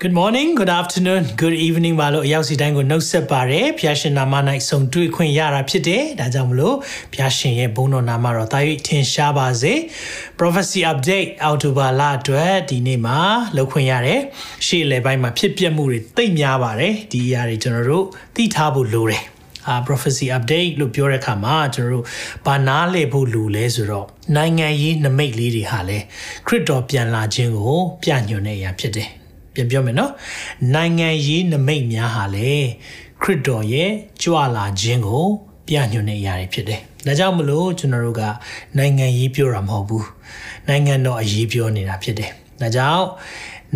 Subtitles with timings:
[0.00, 4.34] Good morning, good afternoon, good evening ပါလို့အရောက်စီတိုင်းကိုနှုတ်ဆက်ပါရယ်ဖျာရှင်နာမ၌
[4.68, 6.76] ဆုံတွေ့ခွင့်ရတာဖြစ်တယ်ဒါကြောင့်မလို့
[7.14, 9.74] ဖျာရှင်ရဲ့ဘုန်းတော်နာမတော်တာ၍ထင်ရှားပါစေ
[10.38, 13.18] Prophecy update အောက်တိုဘာလအတွက်ဒီနေ့မှာ
[13.56, 14.20] လုပ်ခွင့်ရတယ်
[14.66, 19.22] ရှေ့လေပိုင်းမှာဖြစ်ပျက်မှုတွေသိမ့်များပါတယ်ဒီအရာတွေကျွန်တော်တို့သိထားဖို့လိုတယ်
[19.68, 22.04] အာ prophecy update လို့ပြောတဲ့အခါမှာကျွန်တော်တို့
[22.46, 25.98] ဘာနားလည်ဖို့လူလဲဆိုတော့နိုင်ငံရေးနမိတ်လေးတွေဟာလဲ
[26.46, 29.10] ခရစ်တော်ပြန်လာခြင်းကိုပြညွှန်တဲ့အရာဖြစ်တယ်
[29.58, 30.12] ပြန်ပြောမယ်နော်
[30.74, 32.52] နိုင်ငံရေးနမိတ်များဟာလေ
[33.22, 33.90] ခရစ်တော်ရဲ့
[34.22, 35.26] ကြွလာခြင်းကို
[35.66, 38.22] ပြညွှန်တဲ့အရာတွေဖြစ်တယ်။ဒါကြောင့်မလို့ကျွန်တော်တို့က
[38.78, 40.04] နိုင်ငံရေးပြောတာမဟုတ်ဘူး။
[40.68, 43.04] နိုင်ငံတော်အရေးပြောနေတာဖြစ်တယ်။ဒါကြောင့်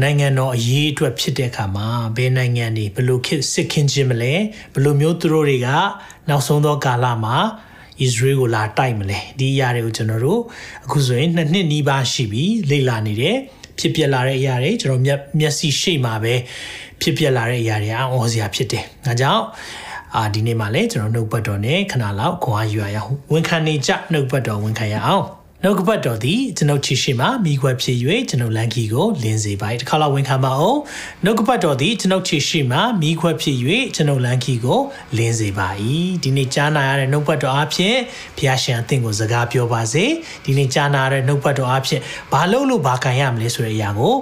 [0.02, 3.18] နိုင်ငံတော်အရေးအတွက်ဖြစ်တဲ့အခါမှာဘယ်နိုင်ငံတွေဘယ်လို
[3.52, 4.32] စစ်ခင်းခြင်းမလဲ
[4.72, 5.68] ဘယ်လိုမျိုးသူတို့တွေက
[6.28, 7.36] နောက်ဆုံးသောကာလမှာ
[8.00, 10.40] ဣသရေလကိုလာတိုက်မလဲဒီအရာတွေကိုကျွန်တော်တို့
[10.84, 13.36] အခုဆိုရင်နှစ်နှစ်နီးပါးရှိပြီလေ့လာနေတယ်။
[13.78, 16.34] ဖြစ်ပျက်လာတဲ့အရာတွေကျွန်တော်မျက်မျက်စိရှိမှာပဲ
[17.00, 19.44] ဖြစ်ပျက်လာတဲ့အရာတွေအံ့ဩစရာဖြစ်တယ်။ဒါကြောင့်
[20.16, 25.24] အာဒီနေ့မှာလည်းကျွန်တော်နှုတ်ပတ်တော်နဲ့ခဏလောက်ခွန်အားယူရအောင်ဝန်ခံနေကြနှုတ်ပတ်တော်ဝန်ခံရအောင်။
[25.64, 27.96] နှုတ်ကပတ်တော်သည်ကျွန်ုပ်ချီရှိမှမိခွက်ဖြစ်၍
[28.30, 30.78] ကျွန်ုပ်လန်ကီကိုလင်းစေပါ၏တစ်ခါလောက်ဝန်ခံပါအောင်
[31.24, 33.56] နှုတ်ကပတ်တော်သည်ကျွန်ုပ်ချီရှိမှမိခွက်ဖြစ်၍
[33.94, 34.80] ကျွန်ုပ်လန်ကီကို
[35.16, 35.68] လင်းစေပါ၏
[36.22, 37.96] ဒီနေ့ကြားနာရတဲ့နှုတ်ပတ်တော်အဖြစ်
[38.36, 40.04] ဘုရားရှင်အသင်ကိုစကားပြောပါစေ
[40.44, 42.00] ဒီနေ့ကြားနာရတဲ့နှုတ်ပတ်တော်အဖြစ်
[42.32, 44.16] ဘာလို့လို့ဘာခံရမလဲဆိုတဲ့အရာကို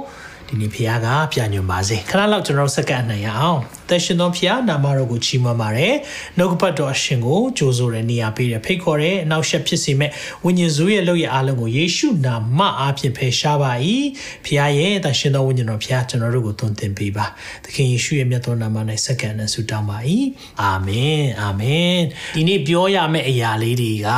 [0.49, 5.95] ဒီနေ့ဖခင်ကပြညွှန်ပါစေခဏလောက်ကျွန်တော်စက္ကန့်နိုင်ရအောင် သက်ရှင်သောဖခင်နာမတော်ကိုချီးမွမ်းပါတယ်
[6.39, 10.11] နှုတ်ကပတ်တော်အရှင်ကိုကြိုးဆိုတဲ့နေရာပေးတယ်ဖိတ်ခေါ်တဲ့အနောက်ရှက်ဖြစ်စေမဲ့
[10.45, 13.73] ဝိညာဉ်စုရဲ့လုပ်ရအားလုံးကိုယေရှုနာမအားဖြင့်ဖယ်ရှားပါ၏
[14.45, 17.27] ဖခင်ရဲ့သက်ရှင်သောဝိညာဉ်တော်ဖခင်ကျွန်တော်တို့ကိုသွန်သင်ပေးပါ
[17.65, 19.99] သခင်ယေရှုရဲ့မြတ်သောနာမ၌စက္ကန့်နဲ့ဆုတောင်းပါ၏
[20.62, 21.99] အာမင်အာမင်
[22.37, 24.09] ဒီနေ့ပြောရမယ့်အရာလေးတွေက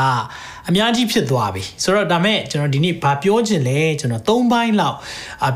[0.69, 4.97] အများကြီးဖြစ်သွားပြီဆိုတော့ဒါမဲ့ကျွန်တော်ဒီနေ့ဘာပြောချင်လဲကျွန်တော်၃ဘိုင်းလောက်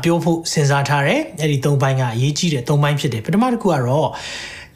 [0.03, 4.06] ပြောဖို့စဉ်းစားထားတယ်အဲ့ဒီ၃ဘိုင်းကအရေးကြီးတဲ့၃ဘိုင်းဖြစ်တယ်ပထမတစ်ခုကတော့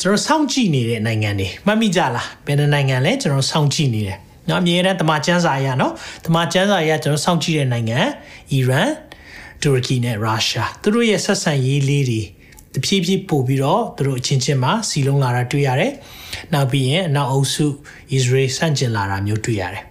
[0.02, 4.18] ကျွန်တော်စောင့်ကြည့်နေတဲ့နိုင်ငံတွေမှတ်မိကြလားဘယ်နိုင်ငံလဲကျွန်တော်စောင့်ကြည့်နေတယ်
[4.50, 5.94] နော်အမြဲတမ်းတမန်ကျန်းစာရနော်
[6.26, 8.00] တမန်ကျန်းစာရကျွန်တော်စောင့်ကြည့်တဲ့နိုင်ငံ
[8.52, 8.90] အီရန်
[9.62, 12.22] တူရကီနဲ့ရုရှားသူတို့ရဲ့ဆက်ဆံရေးလေးတွေ
[12.74, 15.92] တဖြည်းဖြည်းပို့ပြီးတော့သူတို့အချင်းချင်းမှာစီလုံးလာတာတွေ့ရတယ်။
[16.54, 17.74] နောက်ပြီးရင်အနောက်အုပ်စုဣသ
[18.12, 19.84] ရေလဆန့်ကျင်လာတာမျိုးတွေ့ရတယ်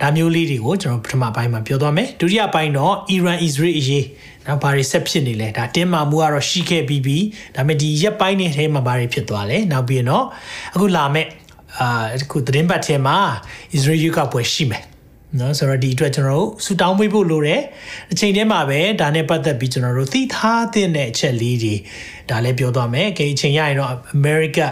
[0.00, 4.04] ဒါမျိုးလေးတွေကိုကျွန်တော်ပထမပိုင်းမှာပြောသွားမယ်ဒုတိယပိုင်းတော့ Iran Israel အရေး
[4.46, 7.18] နော်ဘာတွေဆက်ဖြစ်နေလဲဒါတင်းမာမှုကတော့ရှိခဲ့ပြီးပြီ
[7.54, 10.24] ဒါပေမဲ့ဒီရက်ပိုင်းတွေထဲမှာဘာတွေဖြစ်သွားလဲနောက်ပြီးတော့
[10.74, 11.26] အခုလာမဲ့
[11.80, 13.16] အာအခုသတင်းပတ်ထဲမှာ
[13.74, 14.84] အစ္စရေးယူကပွဲရှိမယ်
[15.40, 17.62] နော်ဆိုတော့ဒီအတွက်ကျွန်တော်တို့ဆူတောင်းပေးဖို့လိုတယ်
[18.12, 21.74] အချိန်တည်းမှာပဲဒါနဲ့ပတ်သက်ပြီးကျွန်တော်တို့သိထားတဲ့အချက်လေးတွေ
[22.30, 24.66] ဒါလည်းပြောသွားမယ်ခင်အချိန်ရရင်တော့ America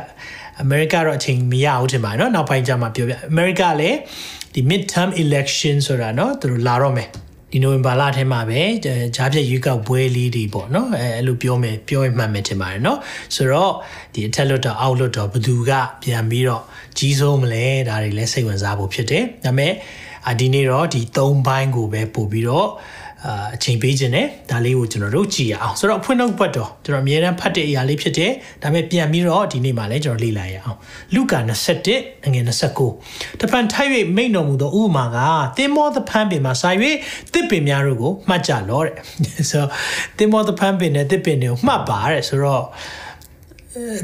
[0.64, 3.98] America တော့အချိန်မရဘူးထင်ပါတယ်နော်နောက်ပိုင်းကျမှပြောပြ America လည်း
[4.54, 7.08] ဒီ midterm election ဆိုတာနော်သူတို့လာတော့မယ်
[7.54, 8.60] ဒီနိုဝင်ဘာလထဲမှာပဲ
[9.16, 12.98] ဂျားပြည့်ရွေးကောက်ပွဲလေးတွေပေါ့နော်အဲအဲ့လိုပြောမယ်ပြောရင်မှတ်မယ်ထင်ပါတယ်နော်
[13.34, 13.72] ဆိုတော့
[14.14, 15.72] ဒီအထက်လွတ်တော်အောက်လွတ်တော်ဘသူက
[16.02, 16.62] ပြန်ပြီးတော့
[16.98, 19.72] ကြီးစိုးမလဲဒါတွေလည်းစိတ်ဝင်စားဖို့ဖြစ်တယ်ဒါပေမဲ့
[20.40, 22.68] ဒီနေ့တော့ဒီ၃ဘိုင်းကိုပဲပို့ပြီးတော့
[23.25, 28.31] အာအချိန်ပေးခြင်းနဲ့ဒါလေးကိုကျွန်တော်တို့ကြည့်ရအောင်ဆိုတော့ဖွင့်နှုတ်ပတ်တော့ကျွန်တော်အမြဲတမ်းဖတ်တဲ့အရာလေးဖြစ်တယ်
[28.63, 30.77] ဒါပေမဲ့ပြန်ပြီးတော့ဒီနေ့မှလည်းကျွန်တော်လေ့လာရအောင်
[31.13, 31.39] လူကာ
[31.85, 32.41] 21ငွေ
[32.89, 35.17] 29တပန်ထိုက်၍မိန့်တော်မူသောဥပမာက
[35.57, 36.69] သင်မောသဖန်းပင်မှာစာ၍
[37.33, 38.95] တစ်ပင်များတို့ကိုမှတ်ကြလောတဲ့
[39.49, 39.69] ဆိုတော့
[40.17, 42.63] သင်မောသဖန်းပင်နဲ့တစ်ပင်တွေကိုမှတ်ပါတဲ့ဆိုတော့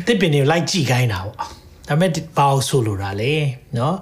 [0.07, 1.37] တစ်ပင်တွေကိုလိုက်ကြည့်ခိုင်းတာပေါ့
[1.87, 3.33] ဒါပေမဲ့ဘာလို့ဆိုလိုတာလဲ
[3.75, 3.93] เนาะ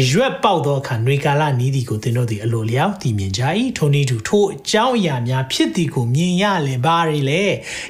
[0.00, 3.42] အရွက်ပေါက်သောအခါနှွေကာလနီးသည်ကိုသင်တို့သည်အလိုလျောက်တည်မြင်ကြ၏
[3.76, 7.44] ထိုနည်းတူထိုအကြောင်းအရာများဖြစ်သည်ကိုမြင်ရလင်ပါရီလေ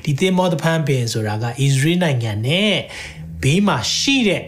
[0.04, 2.74] ဒီသင်မောသဖန်ပင်ဆိုတာကဣသရေလနိုင်ငံနဲ့
[3.42, 4.42] ဘေးမှာရှိတဲ့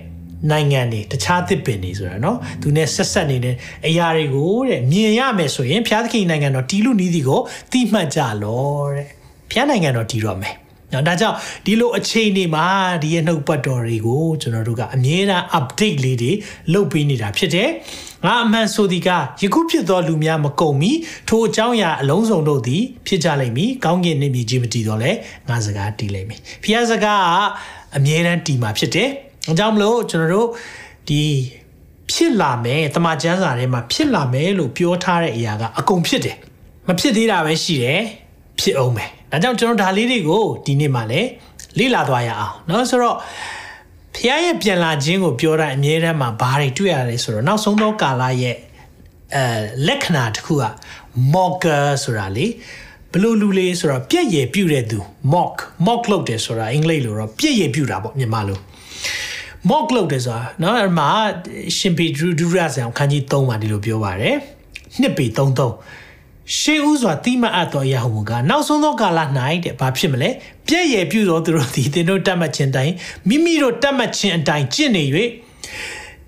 [0.50, 3.54] နိုင်ငံတွေတခြားသစ်ပင်တွေဆိုတာเนาะသူနဲ့ဆက်ဆက်နေတဲ့
[3.86, 7.40] အရာတွေကိုတဲ့မြင်ရမယ်ဆိုရင်ဘုရားသခင်နိုင်ငံတော်တီးလူနီးသည်ကို
[7.72, 9.06] တိမှတ်ကြလောတဲ့
[9.50, 10.54] ဘုရားနိုင်ငံတော်တီးတော့မယ်
[10.93, 11.35] နော်ဒါကြောင့်
[11.65, 12.65] ဒီလိုအခြေအနေမှာ
[13.03, 16.31] ဒီရဲ့နှုတ်ပတ်တော်တွေကိုကျွန်တော်တို့ကအမြဲတမ်း update လေးတွေ
[16.73, 17.69] လုပ်ပေးနေတာဖြစ်တယ်
[18.25, 19.09] ငါအမှန်ဆိုသည်က
[19.41, 20.91] ယခုဖြစ်သောလူများမကုန်မီ
[21.29, 25.11] ထိုအကြောင်းအရာအလုံးစုံတို့သည်ဖြစ်ကြလိမ့်မည်ကောင်းကင်နှင့်မြေကြီးမတည်တော့လဲ
[25.49, 27.29] ငါစကားတည်လိမ့်မည်ဖျားစကားက
[27.95, 29.09] အမြဲတမ်းတည်မှာဖြစ်တယ်
[29.51, 30.49] အကြောင်းမလို့ကျွန်တော်တို့
[31.09, 31.21] ဒီ
[32.11, 36.37] ဖြစ်လာမယ်တမန်ကျမ်းစာထဲမှာဖြစ်လာမယ်လို့ပြောထားတဲ့အရာကအကုန်ဖြစ်တယ်
[36.87, 38.01] မဖြစ်သေးတာပဲရှိတယ်
[38.59, 41.28] ဖြစ်အောင်မယ် ဒါကြောင့်ကျွန်တော်ဒါလေးတွေကိုဒီနေ့မှလည်း
[41.78, 43.16] လေ့လာသွားရအောင်เนาะဆိုတော့
[44.14, 48.56] ဖះရဲ့ပြန်လာခြင်းကိုပြောတာအမြဲတမ်းမှာဘာတွေတွေ့ရလဲဆိုတော့နောက်ဆုံးသောကာလရဲ့
[49.34, 49.44] အဲ
[49.86, 50.64] လက္ခဏာတစ်ခုက
[51.34, 52.46] mocker ဆိုတာလေ
[53.12, 54.98] ပ ဘလို့လူလေးဆိုတော့ပြက်ရည်ပြုတ်တဲ့သူ
[55.32, 55.54] mock
[55.86, 58.58] mock လုပ်တယ်ဆိုတာအင်္ဂလိပ်လိုတော့ပြက်ရည်ပြုတ်တာပေါ့မြန်မာလို
[59.70, 61.08] mock လုပ်တယ်ဆိုတာเนาะအဲ့မှာ
[61.76, 64.36] ရှင်ပေဒူဒူရဆန်ခန်းကြီး3မှာဒီလိုပြောပါတယ်
[65.00, 65.70] နှစ်ပေ33
[66.57, 69.19] ရှေးဦးစွာတိမအပ်သောရာဟုကနောက်ဆုံးသောကာလ၌
[69.63, 70.29] တဲ့ဘာဖြစ်မလဲ
[70.67, 72.91] ပြည့်ရပြုသောသူတို့သည်သင်တို့တတ်မှတ်ခြင်းတိုင်
[73.27, 75.03] မိမိတို့တတ်မှတ်ခြင်းအတိုင်းကျင့်နေ၍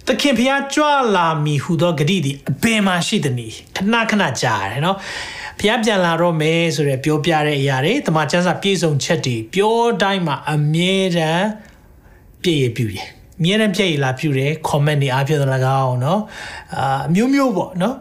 [0.07, 0.85] သခင်ဖျားကြွ
[1.15, 4.97] လာမည်ဟုသောဂတိသည်အပင်မှာရှိသည်ခဏခဏကြားရတယ်နော်
[5.59, 11.47] ဖျားပြန်လာတော့မယ်ဆိုရယ်ပြောပြတဲ့အရာတွေတမန်ကျမ်းစာပြည့်စုံချက်တွေပြောတိုင်းမှာအမြဲတမ်း
[12.43, 13.07] ပြည့်ရပြုတယ်
[13.39, 16.21] အမြဲတမ်းပြည့်ရလာပြုတယ် comment တွေအားဖြင့်လည်းကောင်းနော်
[16.75, 17.95] အာမျိုးမျိုးပေါ့နော်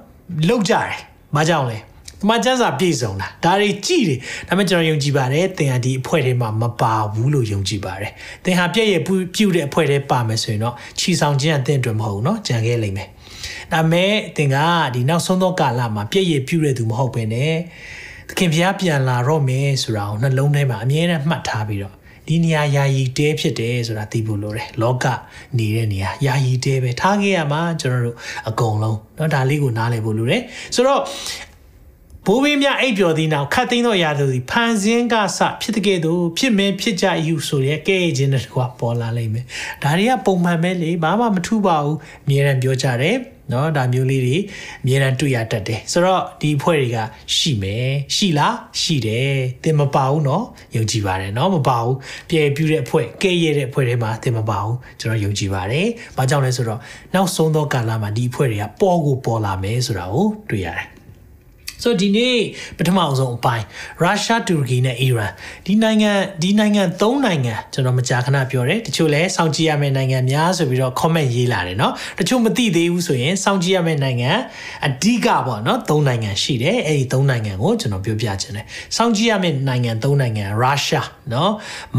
[0.49, 0.93] လောက်ကြတယ်
[1.37, 1.79] မကြောက်လဲ
[2.28, 8.12] မှာကျန်းစာပြည့်စုံတာဒါတွေကြည့်တယ်ဒါပေမဲ့ကျွန်တော်ယုံကြည်ပါတယ်သင်ဟာဒီအဖွဲ့ထဲမှာမပါဘူးလို့ယုံကြည်ပါတယ်
[8.46, 13.10] သင်ဟာပြည့်ရပြုတ်တဲ့အဖွဲ့ထဲပါမယ်ဆိုရင်တော့ခြီဆောင်ခြင်းအသင်အတွက်မဟုတ်ဘူးเนาะကြံခဲ့လိမ့်မယ်
[13.74, 14.58] ဒါမဲ့သင်က
[14.96, 17.56] ဒီနောက်ဆုံးသောကာလမှာပြည့်ရပြုတ်တဲ့သူမဟုတ်ဘဲနဲ့
[18.30, 21.96] သခင်ဖျားပြန်လာတော့မယ်ဆိုတာကိုနှလုံးထဲမှာအမြဲတမ်းမှတ်ထားပြီးတော့
[22.28, 25.06] ဒီနေရာယာယီတဲဖြစ်တယ်ဆိုတာသိဖို့လိုတယ်လောက
[25.58, 28.18] နေတဲ့နေရာယာယီတဲပဲထားခဲ့ရမှာကျွန်တော်တို့
[28.50, 30.42] အကုန်လုံးเนาะဒါလေးကိုနားလည်ဖို့လိုတယ်
[30.76, 31.02] ဆိုတော့
[32.28, 39.46] ဘိုးဘေးများအိပ်ပျော်သည့်နောက်ခတ်သိမ်းသောအရာတို့သည်ဖန်ဆင်းကစဖြစ်တဲ့ကဲ့သို့ဖြစ်မင်းဖြစ်ကြယူဆိုရဲကဲ့ခြင်းတကွာပေါ်လာလိမ့်မယ်
[39.84, 43.18] ဒါတွေကပုံမှန်ပဲလေဘာမှမထူးပါဘူးအမြဲတမ်းပြောကြတယ်
[43.50, 44.38] เนาะဒါမျိုးလေးတွေ
[44.84, 46.98] အမြဲတမ်းတွေ့ရတတ်တယ်ဆိုတော့ဒီအဖွဲ့တွေက
[47.36, 49.32] ရှိမယ်ရှိလားရှိတယ်
[49.64, 50.44] သင်မပါဘူးเนาะ
[50.76, 51.96] ယုံကြည်ပါတယ်เนาะမပါဘူး
[52.30, 55.88] ပြေပြူတဲ့အဖွဲ့ကဲ့ရဲ့တဲ့အဖွဲ့တွေမှာသင်မပါဘူးကျွန်တော်ယုံကြည်ပါတယ်
[56.18, 56.80] ဘာကြောင့်လဲဆိုတော့
[57.14, 60.88] နောက်ဆုံးသောကာလမှာဒီအဖွဲ့တွေကပေါ်ကိုပေါ်လာမယ်ဆိုတာကိုတွေ့ရတယ်
[61.84, 62.38] ဆိုဒီနေ့
[62.78, 63.66] ပထမအဆုံးအပိုင်း
[64.02, 65.32] ရုရှားတူရကီနဲ့အီရန်
[65.66, 66.12] ဒီနိုင်ငံ
[66.42, 74.32] ဒီနိုင်ငံ၃နိုင်ငံကျွန်တော်မကြာခဏပြောတယ်တချို့လည်းစောင့်ကြည့်ရမယ့်နိုင်ငံများဆိုပြီးတော့ comment ရေးလာတယ်เนาะတချို့မသိသေးဘူးဆိုရင်စောင့်ကြည့်ရမယ့်နိုင်ငံ
[74.88, 78.66] အဓိကပေါ့เนาะ၃နိုင်ငံရှိတယ်အဲ့ဒီ၃နိုင်ငံကိုကျွန်တော်ပြောပြချင်တယ်
[78.96, 81.50] စောင့်ကြည့်ရမယ့်နိုင်ငံ၃နိုင်ငံရုရှားเนาะ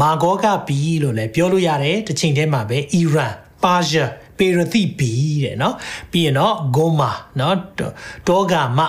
[0.01, 3.33] မာဂောကဘီလို့လည်းပြောလို့ရတယ်တစ်ချိန်တည်းမှာပဲအီရန်
[3.63, 5.11] ပါရှားပေရတိဘီ
[5.43, 5.73] တဲ့เนาะ
[6.11, 7.53] ပြီးရင်တော့ဂိုမာเนาะ
[8.27, 8.81] တောဂါမ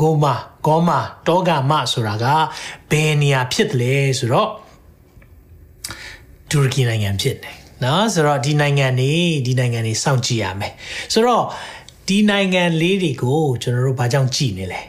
[0.00, 0.34] ဂိုမာ
[0.66, 2.26] ဂေါမာတောဂမဆိုတာက
[2.90, 4.50] ဘယ်နေရာဖြစ်တယ်လဲဆိုတော့
[6.50, 9.12] တူရကီနိုင်ငံဖြစ်တယ်နော်ဆိုတော့ဒီနိုင်ငံနေ
[9.46, 10.72] ဒီနိုင်ငံနေစောင့်ကြည့်ရမယ်
[11.12, 11.44] ဆိုတော့
[12.08, 14.80] ဒီနိုင်ငံလေးတွေကိုကျွန်တော်တို့ဘာကြောင့်ကြည့်နေလဲ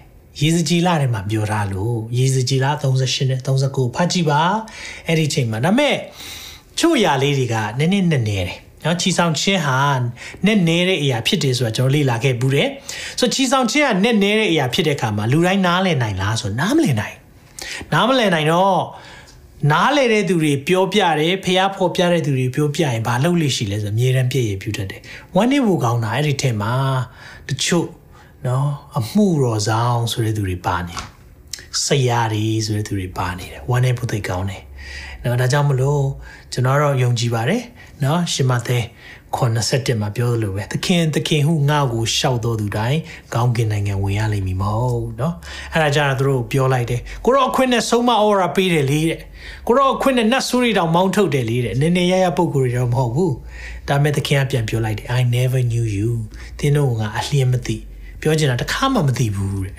[0.41, 4.41] ရေစကြည်လာထဲမှာပြောထားလို့ရေစကြည်လာ38နဲ့39ဖတ်ကြည့်ပါ
[5.07, 5.95] အဲ့ဒီချိန်မှာဒါပေမဲ့
[6.79, 9.79] ချို့ຢာလေးတွေကနည်းနည်းနည်းနေတယ် နော်ချီဆောင်ချင်းဟာ
[10.45, 12.69] နဲ့နေတဲ့အရာဖြစ်တယ်ဆိုတာကျွန်တော်လေ့လာခဲ့ဘူးတယ်
[13.19, 17.15] ဆိုချီဆောင်ချင်းကနဲ့နေတဲ့အရာဖြစ်တဲ့အခါမှာလူတိုင်းနားလည်နိုင်လားဆိုနားမလည်နိုင်
[17.93, 18.81] နားမလည်နိုင်တော့
[19.71, 25.01] နားလေတဲ့သူတွေပြောပြတယ်ဖះဖော်ပြတဲ့သူတွေပြောပြရင်ဘာလုပ်လိမ့်ရှိလဲဆိုအမြဲတမ်းပြည့်ရပြူတတ်တယ်
[25.35, 26.73] ဝမ်းနေဖို့ကောင်းတာအဲ့ဒီထဲမှာ
[27.49, 27.87] တချို့
[28.47, 30.95] နော်အမှုတော်ဆောင်ဆိုတဲ့သူတွေပါနေ
[31.85, 34.63] ဆရာတွေဆိုတဲ့သူတွေပါနေတယ်ဝမ်းနေဖို့သိကောင်းတယ်
[35.23, 36.03] နော်ဒါကြောင့်မလို့
[36.53, 37.63] ကျွန်တော်တော့ယုံကြည်ပါတယ်
[38.03, 38.83] နော်ရှင်မသေး
[39.35, 42.99] 87မှာပြောသလိုပဲသခင်သခင်ဟုငါ့ကိုရှောက်တော်သူတိုင်း
[43.33, 45.33] ကောင်းကင်နိုင်ငံဝင်ရလိမ့်မည်မဟုတ်နော်
[45.73, 49.19] အဲ့ဒါကြတော့သူတို့ပြောလိုက်တယ်ကိုတော့အခွင့်နဲ့ဆုံးမအော်ရာပေးတယ်လေတဲ့
[49.67, 53.33] ကိုတော့အခွင့်နဲ့နတ်ဆိုးတွေတောင်မောင်းထုတ်တယ်လေတဲ့နည်းနည်းရရပုံကိုယ်တွေတော့မဟုတ်ဘူး
[53.87, 56.11] ဒါမဲ့သခင်ကပြန်ပြောလိုက်တယ် I never knew you
[56.59, 57.77] သင်တို့ကအလျင်းမသိ
[58.21, 59.77] ပြောချင်တာတခါမှမသိဘူးတဲ့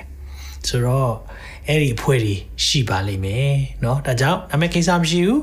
[0.69, 1.13] ဆိုတော့
[1.68, 5.42] အဲ့ဒီအဖွဲ့တွေရှိပါလိမ့်မယ်เนาะဒါကြောင့်ဒါမဲ့ကိစ္စမရှိဘူး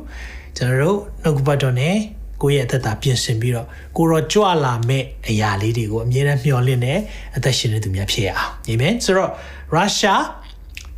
[0.57, 1.97] ကျွန်တော်တို့နှုတ်ကပတ်တော်နဲ့
[2.43, 6.95] ကိုယ့်ရဲ့အသက်တာပြင်ဆင်ပြီးတော့ကိုရောကြွလာမဲ့အရာလေးတွေကိုအမြဲတမ်းမျှော်လင့်နေ
[7.37, 9.31] အသက်ရှင်နေသူများဖြစ်ရအောင်အာမင်ဆိုတော့
[9.75, 10.25] ရုရှား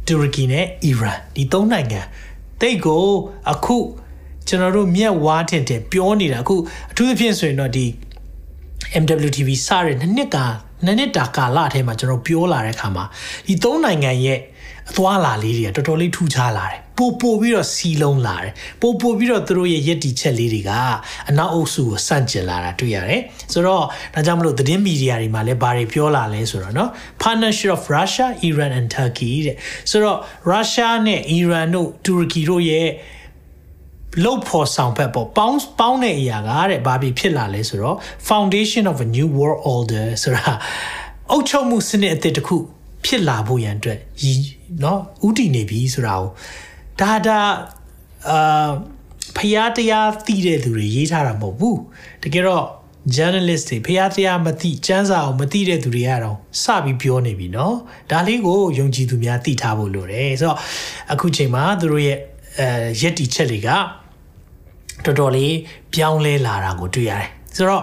[0.07, 2.01] တူရကီနဲ့အီရန်ဒီသုံးနိုင်ငံ
[2.61, 3.05] တိတ်ကို
[3.53, 3.77] အခု
[4.49, 6.57] ကျွန်တော်တို့မြက်ဝါးထင်တယ်ပြောနေတာအခု
[6.91, 7.87] အထူးသဖြင့်ဆိုရင်တော့ဒီ
[9.03, 10.37] MWTV စတဲ့နှစ်နှစ်က
[10.85, 13.05] နှစ်နှစ်တာကာလအထဲမှာကျွန်တော်ပြောလာတဲ့အခါမှာ
[13.47, 14.39] ဒီသုံးနိုင်ငံရဲ့
[14.91, 18.53] အသွားလာလေးတွေကတော်တော်လေးထူးခြားလာတယ်ပို့ပို့ပြီးတော့စီလုံးလာတယ်
[18.83, 20.71] ပို့ပို့ပြီးတော့သူတို့ရဲ့ရည်တည်ချက်လေးတွေက
[21.29, 23.83] အနောက်အုပ်စုကိုစန့်ကျင်လာတာတွေ့ရတယ်ဆိုတော့
[24.15, 26.89] ဒါကြောင့်မလို့သတင်းမီဒီယာတွေမှာလည်းဘာတွေပြောလာလဲဆိုတော့เนาะ
[27.23, 29.57] partnership of Russia Iran and Turkey တဲ့
[29.91, 30.19] ဆိုတော့
[30.53, 32.89] Russia နဲ့ Iran တို့ Turkey တို့ရဲ့
[34.25, 37.97] လုတ်ဖို့ဆောင်ဖက်ပေါ့ပေါင်းပေါင်းတဲ့အရာကတဲ့ဘာဖြစ်ဖြစ်လာလဲဆိုတော့
[38.29, 40.53] foundation of a new world order ဆိုတာ
[41.31, 42.57] အုပ်ချုပ်မှုစနစ်အသစ်တစ်ခု
[43.05, 44.01] ဖြစ်လာဖို့ရန်အတွက်
[44.81, 46.29] เนาะဥတည်နေပြီဆိုတာကို
[47.01, 47.41] ဒါဒါ
[48.29, 48.71] အာ
[49.37, 51.81] ဖျားတရားသိတဲ့သူတွေရေးထားတာမဟုတ်ဘူး
[52.23, 52.65] တကယ်တော့
[53.17, 57.75] journalist တွေဖျားတရားမသိစမ်းစာအောင်မသိတဲ့သူတွေကတော့စပြီးပြောနေပြီเนาะ
[58.11, 60.59] ဒါလေးကိုယုံကြည်သူများသိထားဖို့လိုတယ်ဆိုတော့
[61.13, 62.19] အခုချိန်မှာသူတို့ရဲ့
[62.59, 62.69] အဲ
[63.01, 63.69] ရက်တီချက်တွေက
[65.05, 65.55] တော်တော်လေး
[65.95, 67.83] ပြောင်းလဲလာတာကိုတွေ့ရတယ်ဆိုတော့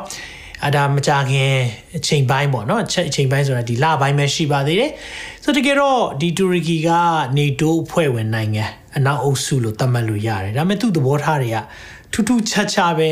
[0.65, 1.53] အဒါမကြခင်
[1.98, 4.91] အချိန်ပိုင်းပေါ့နော်အချိန်ပိုင်းဆိုတာဒီလပိုင်းပဲရှိပါသေးတယ်
[5.43, 6.89] ဆိုတကယ်တော့ဒီတူရကီက
[7.38, 8.65] နေတိုးအဖွဲ့ဝင်နိုင်ငံ
[8.98, 11.57] အနောက်အုပ်စုလို့သတ်မှတ်လို့ရတယ်ဒါပေမဲ့သူ့သဘောထားတွေက
[12.12, 13.10] ထူးထူးခြားခြားပဲ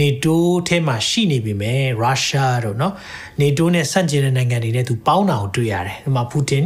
[0.00, 2.92] နေတိုးထဲမှာရှိနေပြီမဲ့ရုရှားတို့เนาะ
[3.40, 6.64] နေတိုးနဲ့ဆန့်ကျင်တဲ့နိုင်ငံတွေနဲ့သူပေါင်းတာကိုတွေ့ရတယ်ဒီမှာပူတင်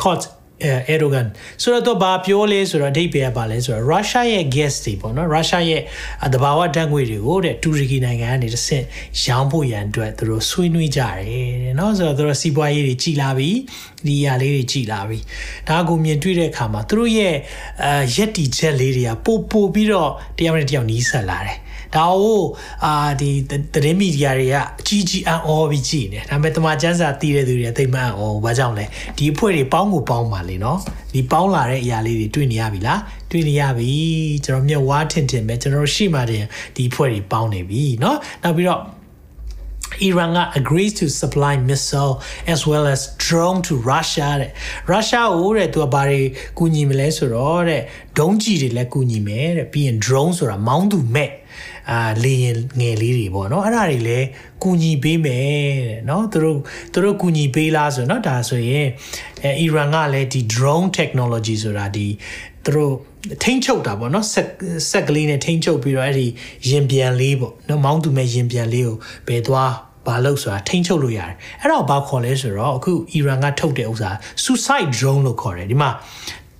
[0.00, 0.22] caught
[0.63, 1.27] အဲဒိုဂန်
[1.61, 5.81] ဆိုတော့ဘာပြောလဲဆိုတော့အဓိပ္ပာယ်ကဘာလဲဆိုတော့ရုရှားရဲ့ gas တွေပေါ့နော်ရုရှားရဲ့
[6.33, 8.85] တဘာဝဓာတ်ငွေတွေကိုတဲ့တူရကီနိုင်ငံကနေတစ်ဆင့်
[9.23, 11.15] ရောင်းဖို့ရန်အတွက်သူတို့ဆွေးနွေးကြတယ်
[11.63, 13.49] တဲ့နော်ဆိုတော့သူတို့စီးပွားရေးတွေကြည်လာပြီ
[14.07, 15.19] ဒီအရာလေးတွေကြည်လာပြီ
[15.69, 17.35] ဒါကိုမြင်တွေ့တဲ့အခါမှာသူတို့ရဲ့
[17.83, 21.59] အဲရက်တီချက်လေးတွေကပို့ပို့ပြီးတော့တယောက်နဲ့တယောက်နီးစပ်လာတယ်
[21.96, 22.42] ဒါကို
[22.84, 23.30] အာဒီ
[23.74, 28.84] သတင်းမီဒီယာတွေကအကြီးကြီးအံ့ဩပြီးကြည့်နေဒါပေမဲ့တမချန်းစာတည်တဲ့သူတွေကသိမှန်ဩဘာကြောင့်လဲ
[29.18, 30.78] ဒီအဖွဲ့တွေပေါင်းကိုပေါင်းပါလေနော်
[31.14, 33.00] ဒီပေါင်းလာတဲ့အရာလေးတွေတွေ့နေရပြီလား
[33.30, 33.90] တွေ့နေရပြီ
[34.44, 36.44] ကျွန်တော်မျက်ဝါးထင်ထင်ပဲကျွန်တော်ရှိမှတင်
[36.76, 38.82] ဒီအဖွဲ့တွေပေါင်းနေပြီเนาะနောက်ပြီးတော့
[40.00, 44.50] Iran agrees to supply missile as well as drone to Russia တဲ့
[44.92, 46.20] Russia ဟိုတဲ့သူကဘာတွေ
[46.58, 47.82] ကူညီမလဲဆိုတော့တဲ့
[48.18, 51.30] ဒုံးကျည်တွေလည်းကူညီမယ်တဲ့ပြီးရင် drone ဆိုတာမောင်းသူမဲ့
[51.91, 54.27] အာလေရင်ငယ်လေးတွေပေါ့နော်အဲ့ဒါတွေလည်း
[54.63, 55.43] ကူညီပေးမယ်
[55.87, 56.57] တဲ့နော်သူတို့
[56.93, 58.87] သူတို့ကူညီပေးလားဆိုတော့ဒါဆိုရင်
[59.43, 62.07] အဲအီရန်ကလည်းဒီ drone technology ဆိုတာဒီ
[62.65, 62.93] သူတို့
[63.43, 64.47] ထိန်းချုပ်တာပေါ့နော်ဆက်
[64.91, 66.27] ဆက်ကလေးနဲ့ထိန်းချုပ်ပြီးတော့အဲ့ဒီ
[66.69, 69.73] ရင်ပြန်လေးပေါ့နော်မောင်းသူမဲ့ရင်ပြန်လေးကိုဘယ်သွား
[70.07, 74.11] ဘာလို့ဆိုတာထိန်းချုပ်လို့ရတယ်အဲ့တော့ဘာခေါ်လဲဆိုတော့အခုအီရန်ကထုတ်တဲ့ဥစ္စာ
[74.43, 75.89] suicide drone လို့ခေါ်တယ်ဒီမှာ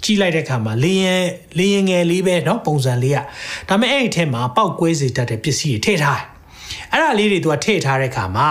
[0.05, 1.25] ကြည့်လိုက်တဲ့အခါမှာလေရင်
[1.59, 3.25] လေရင်ငယ်လေးပဲเนาะပုံစံလေးอ่ะ
[3.69, 6.27] ဒါပေမဲ့အဲ့ဒီထဲမှာပောက်ကွဲစေတတ်တဲ့ပစ္စည်းတွေထည့်ထားတယ်
[6.93, 8.49] အဲ့ဒါလေးတွေ तू ကထည့်ထားတဲ့အခါမှာ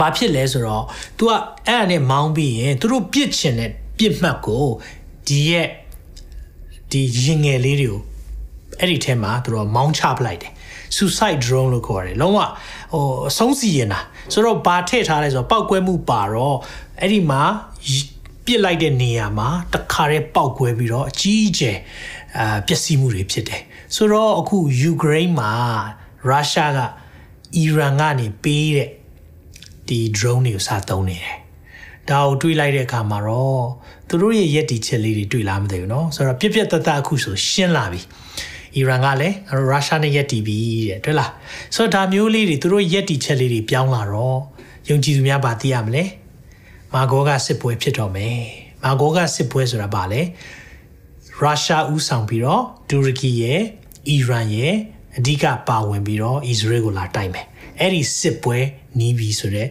[0.00, 0.84] ဘာဖြစ်လဲဆိုတော့
[1.18, 1.30] तू က
[1.66, 4.66] အဲ့ဒါနဲ့မောင်းပြီးရင်သူတို့ပြစ်ချင်တဲ့ပြစ်မှတ်ကို
[5.28, 5.68] ဒီရဲ့
[6.90, 8.00] ဒီရင်ငယ်လေးတွေကို
[8.78, 10.52] အဲ့ဒီထဲမှာသူတို့မောင်းချပလိုက်တယ်
[10.96, 12.38] suicide drone လို့ခေါ်တယ်လုံးဝ
[12.92, 14.00] ဟိုအဆုံးစီရင်တာ
[14.32, 16.56] ဆိုတော့ဘာထည့်ထားလဲဆိုတော့ပောက်ကွဲမှုပါတော့
[17.00, 17.42] အဲ့ဒီမှာ
[18.44, 21.78] ပြစ်လိုက်တဲ့နေရာမှာတခါတည်းပောက်ကွဲပြီးတော့အကြီးအကျယ်
[22.38, 23.62] အာပျက်စီးမှုတွေဖြစ်တယ်
[23.94, 25.52] ဆိုတော့အခုယူကရိန်းမှာ
[26.28, 26.78] ရုရှားက
[27.56, 28.90] အီရန်ကနေပေးတဲ့
[29.88, 31.38] ဒီ drone တွေကိုစသုံးနေတယ်
[32.08, 33.64] ဒါကိုတွေးလိုက်တဲ့အခါမှာတော့
[34.08, 38.00] သူတို့ရဲ့ရက်တီချက်လေးတွေတွေ့လားမသိဘူးเนาะဆိုတော့ပြက်ပြက်တတ်တအခုဆိုရှင်းလာပြီ
[38.76, 39.36] အီရန်ကလည်း
[39.70, 41.30] ရုရှားနဲ့ရက်တီပြီတဲ့တွေ့လား
[41.76, 44.38] ဆိုတော့ဒါမျိုးလေးတွေသူတို့ရက်တီချက်လေးတွေပြောင်းလာတော့
[44.88, 46.04] ယုံကြည်သူများဗာသိရမလဲ
[46.94, 48.38] မာဂောကစစ်ပွဲဖြစ်တော့မယ်
[48.84, 50.20] မာဂောကစစ်ပွဲဆိုတာဘာလဲ
[51.38, 53.60] ရုရှားဥဆောင်ပြီးတော့တူရကီရဲ့
[54.08, 54.74] အီရန်ရဲ့
[55.18, 57.46] အဓိကပါဝင်ပြီးတော့အစ္စရေးကိုလာတိုက်မယ်
[57.78, 58.58] အဲ့ဒီစစ်ပွဲ
[58.98, 59.68] နီးပြီဆိုတော့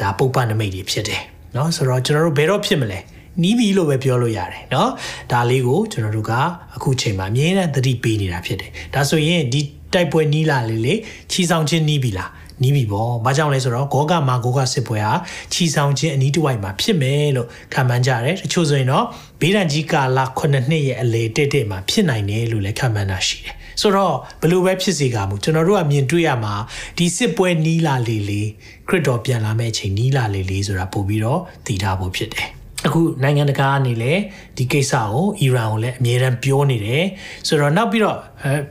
[0.00, 1.22] ဒါပုပ္ပနမိတ်တွေဖြစ်တယ်
[1.54, 2.98] เนาะဆိုတော့ကျွန်တော်တို့ဘယ်တော့ဖြစ်မလဲ
[3.42, 4.88] နီးပြီလို့ပဲပြောလို့ရတယ်เนาะ
[5.32, 6.32] ဒါလေးကိုကျွန်တော်တို့က
[6.76, 9.60] အခုချိန်မှာအမြဲတမ်းသတိပေးနေတာဖြစ်တယ်ဒါဆိုရင်ဒီ
[9.94, 10.94] တိုက်ပွဲနီးလာလေလေ
[11.32, 12.30] ချီဆောင်ချင်းနီးပြီလား
[12.61, 15.13] နီးပြီပေါ့။ဘာကြောင့်လဲဆိုတော့ဂောကမာဂောကစစ်ပွဲဟာ
[15.53, 19.05] ချီဆောင်ခြင်းအနီးတစ်ဝိုက်မှာဖြစ်မယ်လို့ခံမှန်းကြတယ်။တချို့ဆိုရင်တော့
[19.41, 26.53] ဘေးဒဏ်ကြီးကာလ9နှစ်ရဲ့အလေတက်တက်မှာဖြစ်နိုင်တယ်လို့လည်းခံမှန်းတာရှိတယ်။ဆိုတော့ဘလို့ပဲဖြစ်စေကမူကျွန်တော်တို့ကမြင်တွေ့ရမှာ
[26.97, 28.41] ဒီစစ်ပွဲနီးလာလေလေ
[28.87, 32.49] ခရစ်တော်ပြန်လာမယ့်အချိန်နီးလာလေလေဆိုတာပို့ပြီးတော့တည်ထားဖို့ဖြစ်တယ်။
[32.85, 34.21] အခုနိုင်ငံတကာကနေလည်း
[34.57, 37.03] ဒီကိစ္စကိုအီရန်ကိုလည်းအမြဲတမ်းပြောနေတယ်
[37.47, 38.17] ဆိုတော့နောက်ပြီးတော့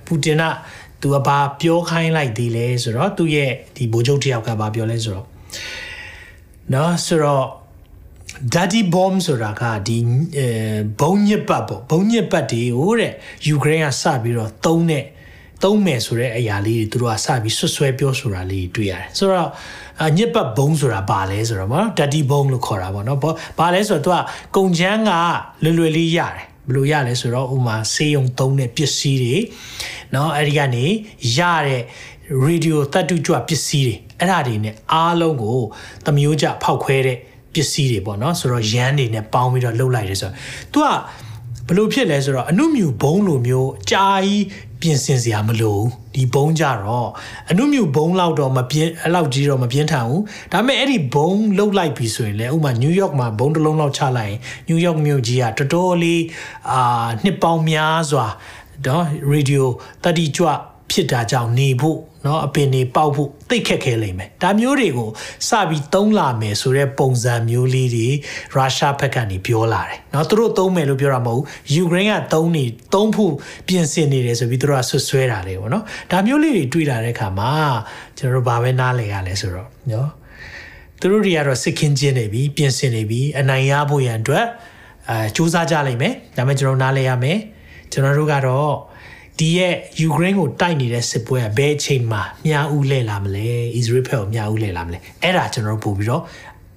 [0.07, 0.43] ပူတင်က
[1.01, 5.27] သူကဘာပြောခိုင်းလိုက်သေးလဲဆိုတော့သူ့ရဲ့ဒီဗိုလ်ချုပ်တယောက်ကဘာပြောလဲဆိုတော့
[6.75, 7.47] နော်ဆိုတော့
[8.55, 9.99] daddy bomb ဆိုတာကဒီ
[10.37, 10.47] အဲ
[11.01, 13.13] ဘုံညစ်ပတ်ပေါ့ဘုံညစ်ပတ်တွေကိုတဲ့
[13.47, 15.05] ယူကရိန်းကစပြီးတော့သုံးတဲ့
[15.65, 19.51] သုံးမယ်ဆိုတဲ့အရာလေးတွေသူတို့ကစပြီးဆွဆွဲပြောဆိုတာလေးတွေ့ရတယ်ဆိုတော့
[20.17, 23.21] ညစ်ပတ်ဘုံဆိုတာဘာလဲဆိုတော့ဗောနော် daddy bomb လို့ခေါ်တာဗောနော်
[23.59, 24.19] ဘာလဲဆိုတော့သူက
[24.57, 25.11] ကုံချမ်းက
[25.65, 29.38] လွယ်လွယ်လေးရတယ် ဘယ်လိုရလဲဆိုတော့ဥမာဆေးရုံသုံးတဲ့ပစ္စည်းတွေ
[30.12, 30.86] เนาะအဲ့ဒီကနေ
[31.38, 31.82] ရတဲ့
[32.44, 35.60] ရေဒီယိုတတ်တူကြွပစ္စည်းတွေအဲ့ဒါတွေ ਨੇ အားလုံးကို
[36.06, 37.18] သမျိုးကြဖောက်ခွဲတဲ့
[37.54, 40.36] ပစ္စည်းတွေပေါ့နော်ဆိုတော့ရန်တွေနဲ့ပေါင်းပြီးတော့လှုပ်လိုက်တယ်ဆိုတော့
[40.74, 40.88] तू က
[41.68, 44.44] ဘလို့ဖြစ်လဲဆိုတော့အနုမြူဘုံလိုမျိုးအကြာကြီး
[44.81, 47.09] ပြင်ဆင်စရာမလိုဘူးဒီဘုံကြတော့
[47.51, 56.23] အနုမြူဘုံလောက်တော့မပြင်းအဲ့လောက်ကြီးတော့မပြင်းထန်ဘူးဒါပေမဲ့အဲ့ဒီဘုံလှုပ်လိုက်ပြီဆိုရင်လေဥမာနယူးယောက်မှာဘုံတစ်လုံးလောက်ချလိုက်ရင်နယူးယောက်မြို့ကြီးကတော်တော်လေး
[56.73, 58.27] အာနှစ်ပေါင်းများစွာ
[58.87, 59.69] တော့ရေဒီယို
[60.05, 60.49] တတိကြွ
[60.92, 65.10] ဖြစ်တာကြောင့်နေဖို့เนาะအပင်တွေပေါက်ဖို့သိခက်ခဲလိမ့်မယ်ဒါမျိုးတွေကို
[65.50, 68.08] စပြီးသုံးလာမယ်ဆိုတဲ့ပုံစံမျိုးလေးတွေ
[68.54, 73.34] ရုရှားဘက်ကနေပြောလာတယ်เนาะသူတို့သုံးမယ်လို့ပြောတာမဟုတ်ဘူးယူကရိန်းကသုံးနေသုံးဖို့
[73.68, 77.52] ပြင်ဆင်နေတယ်ဆိုပြီးသူတို့ကဆွဆွဲတာလေပေါ့နော်ဒါမျိုးလေးတွေတွေ့လာတဲ့အခါမှာ
[78.18, 80.08] ကျွန်တော်တို့ဘာပဲနားလည်ရလဲဆိုတော့เนาะ
[81.00, 84.46] သူတို့တွေကတော့စစ်ခင်းချင်းနေပြီပြင်ဆင်နေပြီအနိုင်ရဖို့ရန်အတွက်
[85.10, 87.40] အဲစူးစမ်းကြလိမ့်မယ်ဒါပေမဲ့ကျွန်တော်နားလည်ရမယ်
[87.92, 88.74] ကျွန်တော်တို့ကတော့
[89.40, 96.24] ဒီရဲ့ယူကရိန်းကိုတိုက်နေတဲ့စစ်ပွဲကဘယ်အချိန်မှာမြားဦးလဲလာမလဲအစ္စရေးဘက်ကိုမြားဦးလဲလာမလဲအဲ့ဒါကျွန်တော်တို့ပို့ပြီးတော့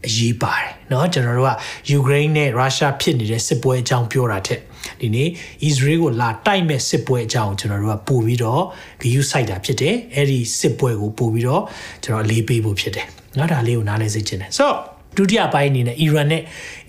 [0.06, 1.52] အရေးပါတယ်เนาะကျွန်တော်တို့က
[1.90, 4.58] ယူကရိန်းနဲ့ရုရှားဖြစ်နေတဲ့စစ်ပွဲအကြောင်းပြောတာတဲ့
[5.00, 5.28] ဒီနေ့
[5.64, 8.62] အစ္စရေးကိုလာတိုက်မဲ့စစ်ပွဲအကြောင်းကျွန်တော်တို့ကပို့ပြီးတော့
[9.02, 11.62] ဂယုစိုက်တာဖြစ်တယ်အဲ့ဒီစစ်ပွဲကိုပို့ပြီးတော့
[12.04, 13.06] ကျွန်တော်လေးပေးဖို့ဖြစ်တယ်
[13.36, 14.78] เนาะဒါလေးကိုနားလည်စေချင်တယ်ဆိုတော့
[15.18, 16.42] ဒုတိယပိုင်းအနေနဲ့အီရန်နဲ့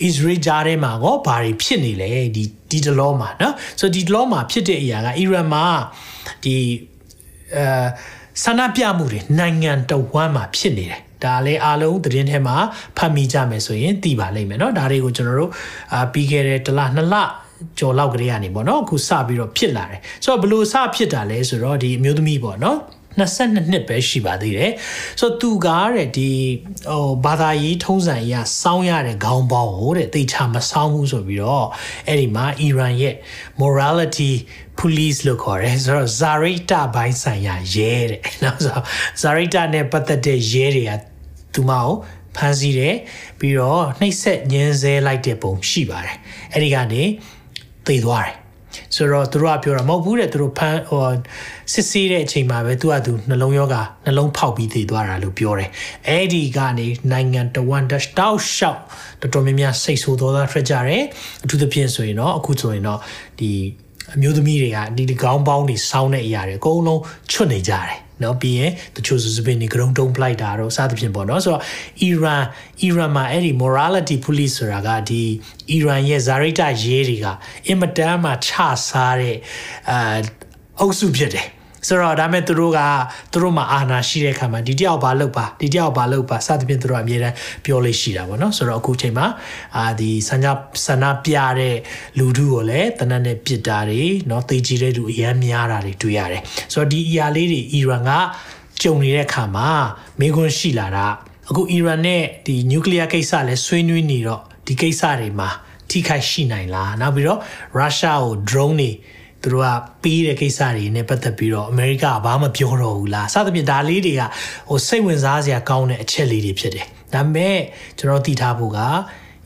[0.03, 5.65] အစ္စရေးကြားထဲမှာကောဘာတွေဖြစ်နေလဲဒီဒီဒလောမှာเนาะဆိုတော့ဒီဒလောမှာဖြစ်တဲ့အရာကအီရန်မှာ
[6.43, 6.55] ဒီ
[7.55, 7.65] အဲ
[8.43, 12.55] ဆန္ဒပြမှုတွေနိုင်ငံတော်ဝမ်းမှာဖြစ်နေတယ်ဒါလည်းအားလုံးသတင်းထဲမှာ
[12.97, 15.51] ဖတ်မိကြမယ်ဆိုရင်သိပါလိမ့်မယ်เนาะဒါတွေကိုကျွန်တော်တို့
[15.93, 17.15] အာပြီးခဲ့တဲ့တစ်လနှစ်လ
[17.79, 22.77] ကျော်လောက်ကလေးကနေပေါ့နော်အခုစပြီးတော့ဖြစ်လာတယ်ဆိုတော့ဘလို့စဖြစ်တာလဲဆိုတော့ဒီအမျိုးသမီးပေါ့နော်
[23.18, 24.72] 22နှစ်ပဲရှိပါသေးတယ်
[25.20, 26.30] ဆိုတော့သူကတဲ့ဒီ
[26.90, 31.66] ဟိုဘာသာရေးထုံးစံအရစောင်းရတဲ့ခေါင်းပေါင်းကိုတဲ့တေချာမစောင်းဘူးဆိုပြီးတော့
[32.06, 33.14] အဲ့ဒီမှာ Iran ရဲ့
[33.60, 34.32] morality
[34.80, 38.84] police လို့ခေါ်တယ်ဆိုတော့ Zarita ဘိုင်းဆိုင်ရာရဲတဲ့နော်ဆိုတော့
[39.22, 40.92] Zarita နဲ့ပတ်သက်တဲ့ရဲတွေက
[41.54, 41.92] သူမကို
[42.36, 42.96] ဖမ်းဆီးတယ်
[43.38, 46.16] ပြီးတော့နှိပ်စက်ညှင်းဆဲလိုက်တဲ့ပုံရှိပါတယ်
[46.52, 47.02] အဲ့ဒီကနေ
[47.86, 48.39] သေသွားတယ်
[48.96, 51.06] ဆိုတော့သူတို့ကပြောတာမဟုတ်ဘူးတဲ့သူတို့ဖမ်းဟို
[51.72, 55.70] စစ်ဆေးတဲ့အချိန်မှာပဲသူကသူနှလုံးရောဂါနှလုံးဖောက်ပြီးသေသွားတာလို့ပြောတယ်
[56.08, 58.80] အဲ့ဒီကနေနိုင်ငံတဝန်ဒက်တောက်ရှောက်
[59.20, 61.02] တော်တော်များများစိတ်ဆိုးသောသားထွက်ကြတယ်
[61.44, 62.98] အထူးသဖြင့်ဆိုရင်တော့အခုဆိုရင်တော့
[63.40, 63.50] ဒီ
[64.14, 64.78] အမျိုးသမီးတွေက
[65.10, 71.62] ဒီကောင်းပေါင်းတွေစောင်းတဲ့အရာတွေအကုန်လုံးချွတ်နေကြတယ် နော်ပြီးရင်တချို့စပင်းတွေ ground down ပလိုက်တာတော့စသဖြင့်ပေါ့နော်ဆိုတော့
[72.08, 72.42] Iran
[72.88, 75.22] Iran မှာအဲ့ဒီ morality police ဆိုတာကဒီ
[75.76, 77.26] Iran ရဲ့ Zarita ရေးတွေက
[77.68, 78.50] အင်မတန်မှချ
[78.88, 79.36] စားတဲ့
[79.90, 80.16] အာ
[80.80, 81.48] အုပ်စုဖြစ်တယ်
[81.87, 82.79] ဆိုတော့ဒါမဲ့သူတို့က
[83.31, 89.27] သူတို့မှာအာဏာရှိတဲ့ခါမှာဒီတယောက်ဘာလုပ်ပါဒီတယောက်ဘာလုပ်ပါစသဖြင့်သူတို့အမြဲတမ်းပြောလို့ရှိတာပေါ့နော်ဆိုတော့အခုချိန်မှာ
[89.77, 90.47] အာဒီဆန္ဒ
[90.85, 91.75] ဆန္ဒပြတဲ့
[92.17, 96.41] လူထုကိုလည်းတနက်နဲ့ပြစ်တာတွေเนาะသိကြည့်တဲ့လူအများများတာတွေတွေ့ရတယ်
[96.73, 98.11] ဆိုတော့ဒီအရာလေးတွေအီရန်က
[98.81, 99.69] ကြုံနေတဲ့ခါမှာ
[100.19, 101.07] မိခွန်းရှိလာတာ
[101.49, 105.49] အခုအီရန်နဲ့ဒီနျူကလ িয়ার ကိစ္စလည်းဆွေးနွေးနေတော့ဒီကိစ္စတွေမှာ
[105.89, 107.39] ထိခိုက်ရှိနိုင်လားနောက်ပြီးတော့
[107.77, 108.91] ရုရှားကို drone တွေ
[109.42, 109.68] သူတို့က
[110.02, 114.22] ပေးတဲ့ကိစ္စတွေနဲ့ပတ်သက်ပြီးတော့အမေရိကကဘာမှပြောတော့ဘူးလားစသဖြင့်ဒါလေးတွေက
[114.68, 117.58] ဟိုစိတ်ဝင်စားစရာကောင်းတဲ့အချက်လေးတွေဖြစ်တယ်ဒါပေမဲ့
[117.98, 118.78] ကျွန်တော်သိထားဖို့က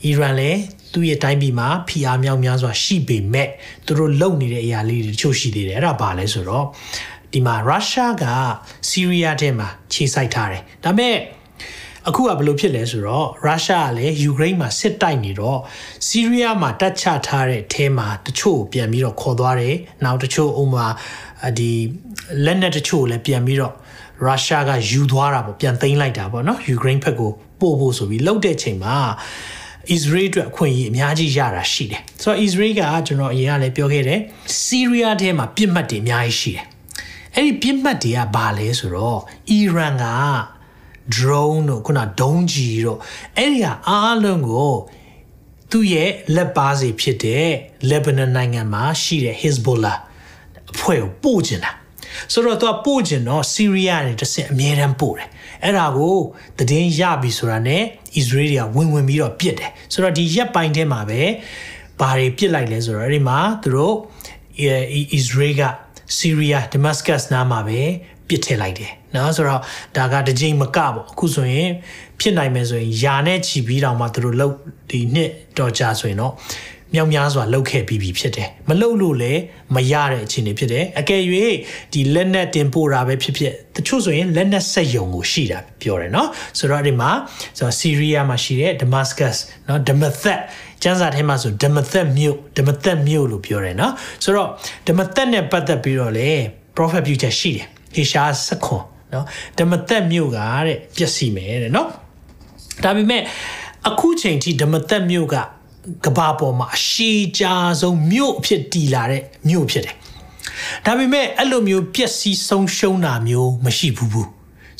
[0.05, 0.61] အီရန်လည်း
[0.93, 3.49] သူ့ရဲ့တိုင်းပြည်မှာဖိအားမြောက်များစွာရှိပေမဲ့
[3.87, 6.67] သူတို့လုပ်နေတဲ့အရာလေးတွေတချို့ရှိသေးတယ်အဲ့ဒါဘာလဲဆိုတော့
[7.33, 8.25] ဒီမှာရုရှားက
[8.89, 11.17] ဆီးရီးယားထဲမှာခြေစိုက်ထားတယ်ဒါပေမဲ့
[12.09, 15.59] အခုကဘယ်လိုဖြစ်လဲဆိုတော့ရုရှားကလည်းယူကရိန်းမှာစစ်တိုက်နေတော့
[16.07, 20.87] ဆီးရီးယားမှာတပ်ချထားတဲ့အထဲမှာတချို့ပြန်ပြီးတော့ခေါ်သွားတယ်။နောက်တချို့ဥမာ
[21.59, 21.71] ဒီ
[22.45, 23.75] လက်နက်တချို့လည်းပြန်ပြီးတော့
[24.25, 28.97] ရုရှားကယူသွားတာပေါ့ပြန်သိမ်းလိုက်တာပေါ့နော်ယူကရိန်းဘက်ကိုပို့ဖို့ဆိုပြီးလှုပ်တဲ့ချိန်မှာ
[29.95, 34.21] Israel အတွက်အခွင့်အရေးအများကြီးရတာရှိတယ်။ဆိုတော့ Israel ကကျွန်တော်အရင်ကလည်းပြောခဲ့တယ်
[34.63, 36.65] စီးရီးယားထဲမှာပြစ်မှတ်တွေအများကြီးရှိတယ်။
[37.35, 40.05] အဲ့ဒီပြစ်မှတ်တွေကဘာလဲဆိုတော့အီရန်က
[41.17, 42.99] drone တို့ခုနဒုံးကြီးတို့
[43.37, 44.75] အဲ့ဒီဟာအားလုံးကို
[45.71, 47.49] သူ့ရဲ့လက်ပါစီဖြစ်တဲ့
[47.91, 49.99] Lebanon နိုင်ငံမှာရှိတဲ့ Hezbollah
[50.73, 51.73] အဖွဲ့ကိုပို့ကျင်တာ
[52.33, 55.29] ဆိုတော့သူကပို့ကျင်တော့ Syria နဲ့တစ်ဆင့်အမြဲတမ်းပို့တယ်
[55.63, 56.17] အဲ့ဒါကို
[56.71, 57.83] တည်င်းရပြီဆိုတာနဲ့
[58.21, 61.21] Israel တွေကဝင်ဝင်ပြီးတော့ပြစ်တယ်ဆိုတော့ဒီရက်ပိုင်းထဲမှာပဲ
[62.01, 63.97] ဘာတွေပြစ်လိုက်လဲဆိုတော့အဲ့ဒီမှာသူတို့
[65.19, 65.63] Israel က
[66.19, 67.81] Syria Damascus နားမှာပဲ
[68.29, 69.61] ပစ်ထည့်လိုက်တယ်နော်ဆိုတော့
[69.97, 71.71] ဒါကတစ်ချိန်မကပေါ့အခုဆိုရင်
[72.21, 74.55] ဖြစ်နိုင်မယ်ဆိုရင်ယာနဲ့ချီပြီးတောင်မှသူတို့လှုပ်
[74.91, 76.33] ဒီနှစ်တော့ကြာဆိုရင်တော့
[76.95, 79.41] မြောက်များစွာလှုပ်ခဲ့ပြီးပြီဖြစ်တယ်မလှုပ်လို့လည်း
[79.75, 81.23] မရတဲ့အခြေအနေဖြစ်တယ်အကယ်၍
[81.93, 87.11] ဒီလက်နက်တင်ပို့တာပဲဖြစ်ဖြစ်တချို့ဆိုရင်လက်နက်ဆက်ယုံကိုရှိတာပြောတယ်နော်ဆိုတော့ဒီမှာ
[87.59, 89.37] ဆိုတော့ဆီးရီးယားမှာရှိတဲ့ Damascus
[89.69, 90.39] နော် Damascus
[90.83, 93.93] ကျမ်းစာထဲမှာဆို Damascus မြို့ Damascus မြို့လို့ပြောတယ်နော်
[94.25, 94.49] ဆိုတော့
[94.87, 96.29] Damascus နဲ့ပတ်သက်ပြီးတော့လေ
[96.77, 99.27] prophet ပြုချက်ရှိတယ် ဟေရှာစခွန်နော်
[99.59, 101.89] ဓမ္မသက်မြို့ကတဲ့ပျက်စီးမယ်တဲ့နော်
[102.85, 103.23] ဒါပေမဲ့
[103.89, 105.37] အခုချိန်ထိဓမ္မသက်မြို့က
[106.05, 107.45] ကဘာပေါ်မှာအရှိကြ
[107.81, 109.97] ဆုံးမြို့အဖြစ်တည်လာတဲ့မြို့ဖြစ်တယ်
[110.87, 114.29] ဒါပေမဲ့အဲ့လိုမျိုးပျက်စီးဆုံးရှုံးတာမျိုးမရှိဘူးဘူး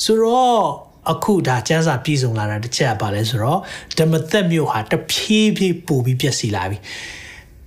[0.03, 0.63] ဆိုတော့
[1.11, 3.59] အခုဒါစံစာပြည်စုံလာတာတစ်ချက်ပါလဲဆိုတော့
[3.97, 6.77] ဓမ္မသက်မြို့ဟာတဖြည်းဖြည်းပိုပြီးပျက်စီးလာပြီ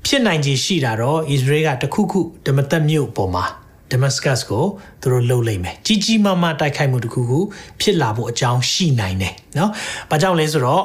[0.07, 3.45] ဖြစ်နိုင်ခြေရှိတာတော့ Israel ကတခုခုဓမ္မသက်မြို့ပေါ်မှာ
[3.92, 4.66] Damascus ကို
[5.02, 7.40] သူတို့လှုပ်လိုက်မယ်ကြီးကြီးမားမားတိုက်ခိုက်မှုတစ်ခုခု
[7.82, 9.70] ဖြစ်လာဖို့အကြောင်းရှိနိုင်တယ်เนาะ
[10.10, 10.84] ဘာကြောင့်လဲဆိုတော့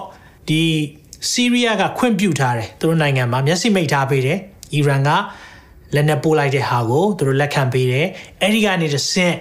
[0.48, 0.62] ဒီ
[1.30, 4.38] ဆီးရီးယားကခွင့်ပြုထားတယ်သူတို့နိုင်ငံမှာမျက်စိမိတ်ထားပေးတယ်
[4.74, 5.10] အီရန်က
[5.94, 8.06] လက်နက်ပို့လိုက်တဲ့ဟာကိုသူတို့လက်ခံပေးတယ်
[8.40, 9.34] အဲ့ဒီကနေတဆင့်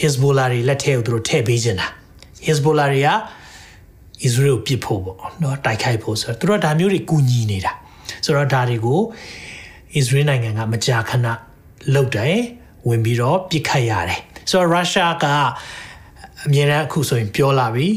[0.00, 1.86] Hezbollah တွေလက်ထဲကိုသူတို့ထည့်ပေးနေတာ
[2.46, 3.10] Hezbollah တွေက
[4.26, 7.72] Israel ပြစ်ဖို့ပေါ့เนาะတိုက်ခိုက်ဖို့ဆိုတော့သူတို့ဒါမျိုးတွေကူညီနေတာ
[8.24, 9.00] ဆိုတော့ဒါတွေကို
[9.98, 11.26] Israel နိုင်ငံကမကြာခဏ
[11.94, 12.38] လုပ်တယ်
[12.87, 15.25] ဝဝင်ပြီးတော့ပြစ်ခတ်ရတယ်ဆိုတော့ရုရှားက
[16.45, 17.87] အမြဲတမ်းအခုဆိုရင်ပြောလာပြီ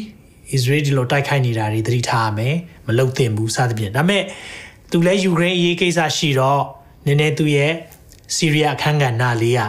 [0.52, 2.54] အစ္စရေးဒီလိုတိုက်ခိုက်နေတာတွေသတိထားရမယ်
[2.86, 4.22] မလုပ်သင့်ဘူးစသဖြင့်ဒါပေမဲ့
[4.90, 6.62] သူလည်းယူကရိန်းအရေးကိစ္စရှိတော့
[7.06, 7.72] နည်းနည်းသူရဲ့
[8.36, 9.60] ဆီးရီးယားအခန်းကဏ္ဍလေးက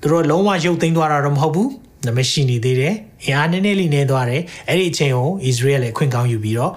[0.00, 1.70] သူတို့လုံးဝရုပ်သိမ်းသွားတာတော့မဟုတ်ဘူး
[2.06, 6.72] ဒါပေမဲ့ရှိနေသေးတယ်အင်အားနည်းနည်းလေးနေသွားတယ်အဲ့ဒီအချိန်ကိုအစ္စရေးလည်းခွင့်ကောင်းယူပြီးတော့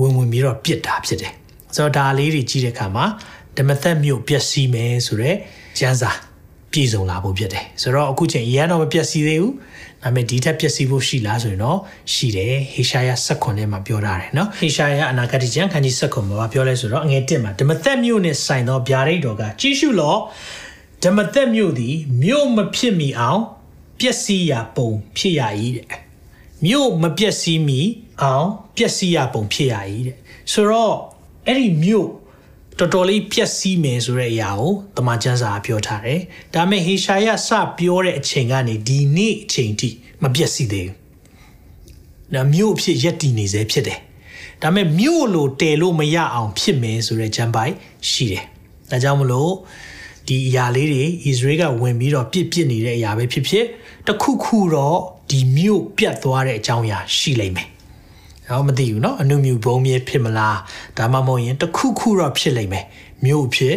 [0.00, 1.32] ဝင်ဝင်ပြီးတော့ပြစ်တာဖြစ်တယ်
[1.74, 3.04] ဆိုတော့ဒါလေးတွေကြည့်တဲ့အခါမှာ
[3.56, 5.36] ဓမ္မသက်မြို့ပျက်စီးမယ်ဆိုတော့
[5.78, 6.10] ကျန်းစာ
[6.72, 9.54] ပြည်စုံလာဖို့ဖြစ်တယ်ဆိုတော့အခုချိန်ရန်တော့မပျက်စီးသေးဘူး
[10.02, 11.78] ဒါပေမဲ့ဒီထက်ပျက်စီးဖို့ရှိလားဆိုရင်တော့
[12.12, 20.16] ရှိတယ်ဟေရှာယ16ထဲမှာပြောထားတယ်နော်ဟေရှာယအနာဂတ်ကျမ်းခန်းကြီး16မှာပြောလဲဆိုတော့အငယ်1မှာဓမ္မသက်မြို့နဲ့ဆိုင်သောဗျာဒိတ်တော်ကကြီးရှုလော
[21.04, 23.40] ဓမ္မသက်မြို့သည်မြို့မဖြစ်မီအောင်
[24.00, 25.42] ပျက်စီးရာပုံဖြစ်ရ၏
[25.76, 25.86] တဲ့
[26.66, 27.80] မြို့မပျက်စီးမီ
[28.22, 29.74] အောင်ပျက်စီးရာပုံဖြစ်ရ၏
[30.06, 30.16] တဲ့
[30.52, 30.94] ဆိုတော့
[31.46, 32.08] အဲ့ဒီမြို့
[32.80, 36.20] တော်တော်လေးပြက်စီးမယ်ဆိုတဲ့အရာကိုတမန်ကျမ်းစာပြောထားတယ်။
[36.54, 39.88] ဒါပေမဲ့ဟေရှာယစပြောတဲ့အချိန်ကနေဒီနေ့အချိန်ထိ
[40.22, 40.96] မပြက်စီးသေးဘူး။
[42.34, 43.98] ဒါမြို့အဖြစ်ရက်တည်နေစေဖြစ်တယ်။
[44.62, 47.74] ဒါပေမဲ့မြို့လိုတည်လို့မရအောင်ဖြစ်မယ်ဆိုတဲ့ကျမ်းပိုက်
[48.10, 48.44] ရှိတယ်။
[48.90, 49.52] ဒါကြောင့်မလို့
[50.26, 53.64] ဒီအရာလေးတွေဣသရေလကဝင်ပြီးတော့ပြစ်ပြစ်နေတဲ့အရာပဲဖြစ်ဖြစ်
[54.06, 54.98] တခုခုတော့
[55.30, 57.68] ဒီမြို့ပြတ်သွားတဲ့အကြောင်းအရာရှိလိမ့်မယ်။
[58.49, 60.57] တော့မသိဘူးเนาะအနုမြူဘုံမြေဖြစ်မလား
[60.97, 62.85] ဒါမှမဟုတ်ရင်တခုခုတော့ဖြစ်လိမ့်မယ်
[63.25, 63.75] မြို့ဖြစ်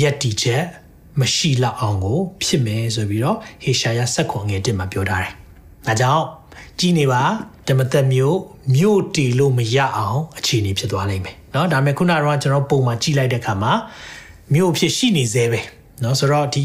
[0.00, 0.64] ရက်တီချက်
[1.20, 5.32] မရှိလောက်အောင်ကိုဖြစ်မယ်ဆိုပြီးတော့ဟေရှာယဆက်ခွန်ငယ်တစ်မှာပြောထားတယ်။
[5.86, 6.24] ဒါကြောင့်
[6.78, 7.22] ကြီးနေပါ
[7.68, 8.36] ဓမ္မသက်မြို့
[8.76, 13.72] မြို့တီလို့မရအောင်အခြေအနေဖြစ်သွားလိမ့်မယ်။เนาะဒါပေမဲ့ခုနကတော့ကျွန်တော်ပုံမှန်ကြည့်လိုက်တဲ့အခါမှာ
[14.54, 15.60] မြို့ဖြစ်ရှိနေသေးပဲ။
[16.00, 16.62] เนาะဆိုတော့ဒီ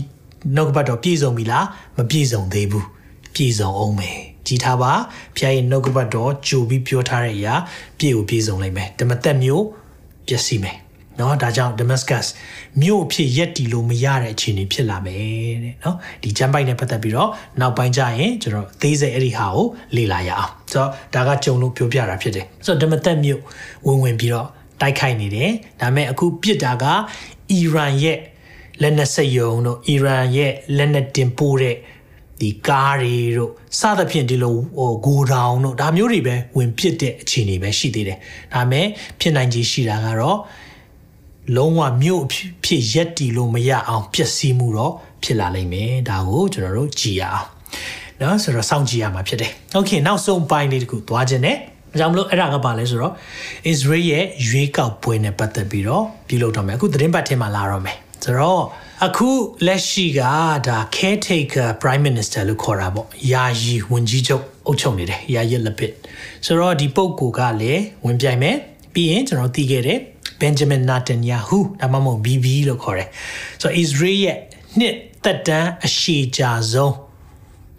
[0.55, 1.65] နှုတ်ကပတ်တော်ပြည့်စုံပြီလား
[1.97, 2.85] မပြည့်စုံသေးဘူး။
[3.35, 4.92] ပြည့်စုံအောင်မယ်။ ကြည်ထားပါ
[5.36, 7.54] ဖျားရဲ့နှုတ်ကပတ်တော်ကြိုပြီးပြောထားတဲ့အရာ
[7.98, 9.64] ပြည့်ကိုပြည့်စုံလိုက်မယ်ဓမ္မသက်မျိုး
[10.28, 10.78] ပျက်စီးမယ်
[11.18, 12.26] နော်ဒါကြောင့် Damascus
[12.82, 15.18] မြို့အဖြစ်ရက်တီလို့မရတဲ့အခြေအနေဖြစ်လာမယ်
[15.64, 17.30] တဲ့နော်ဒီကျမ်းပိုက်နဲ့ပတ်သက်ပြီးတော့
[17.60, 23.40] နောက်ပိုင်းကျရင်ကျွန်တော်သေးစေအဲ့ဒီဟာကိုလေ့လာရအောင်ဆိုတော့ဒါကကြုံလို့ပြောပြတာဖြစ်တယ်ဆိုတော့ဓမ္မသက်မြို့
[23.86, 24.48] ဝင်ဝင်ပြီးတော့
[24.80, 26.84] တိုက်ခိုက်နေတယ်ဒါပေမဲ့အခုပြစ်တာက
[27.52, 28.18] အီရန်ရဲ့
[28.82, 31.76] လက်နက်စက်ယုံတို့အီရန်ရဲ့လက်နက်တင်ပို့တဲ့
[32.40, 38.18] ဒီကားတွေတို့စသဖြင့်ဒီလိုဟိုဂိုဒေါင်တို့ဒါမျိုးတွေပဲဝင်ဖြစ်တဲ့အခြေအနေပဲရှိသေးတယ်။
[38.54, 38.86] ဒါပေမဲ့
[39.20, 40.38] ဖြစ်နိုင်ခြေရှိတာကတော့
[41.56, 42.22] လုံးဝမြို့
[42.64, 44.92] ဖြစ်ရက်တီလို့မရအောင်ပျက်စီးမှုတော့
[45.22, 47.48] ဖြစ်လာလိမ့်မယ်။ဒါကိုကျွန်တော်တို့ကြည်ရအောင်။
[48.20, 51.56] နော်ဆိုတော့စောင့်ကြည့်ရမှာဖြစ်တယ်။ Okay နောက်ဆုံးပိုင်းလေးတခုသွားခြင်းနဲ့
[51.94, 53.12] အကြောင်းမလို့အဲ့ဒါကပါလဲဆိုတော့
[53.72, 58.63] Israel ရဲ့ရွေးကောက်ပွဲနဲ့ပတ်သက်ပြီးတော့ပြုလုပ်တော့မယ်အခုသတင်းပတ်ထဲမှာလာတော့မယ် ဆိုတော့
[59.05, 59.29] အခု
[59.67, 60.21] လက်ရှိက
[60.67, 65.91] ဒါ caretaker prime minister လို့ခေါ်တာပေါ့ယာယီဝန်ကြီးချုပ်အုပ်ချုပ်နေတယ်ယာယီလက်ပစ်
[66.45, 68.55] ဆိုတော့ဒီပုဂ္ဂိုလ်ကလည်းဝင်ပြိုင်မယ်
[68.93, 69.99] ပြီးရင်ကျွန်တော်သိခဲ့တယ်
[70.41, 73.09] Benjamin Netanyahu ဒါမှမဟုတ် BB လို့ခေါ်တယ်
[73.61, 74.37] ဆိုတော့ Israel ရဲ့
[74.79, 76.95] နှစ်သက်တမ်းအရှိကြာဆုံး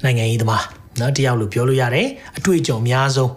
[0.05, 0.65] နိုင်ငံရေးသမား
[0.99, 3.33] เนาะတယောက်လို့ပြောလို့ရတယ်အတွေ့အကြုံအများဆုံး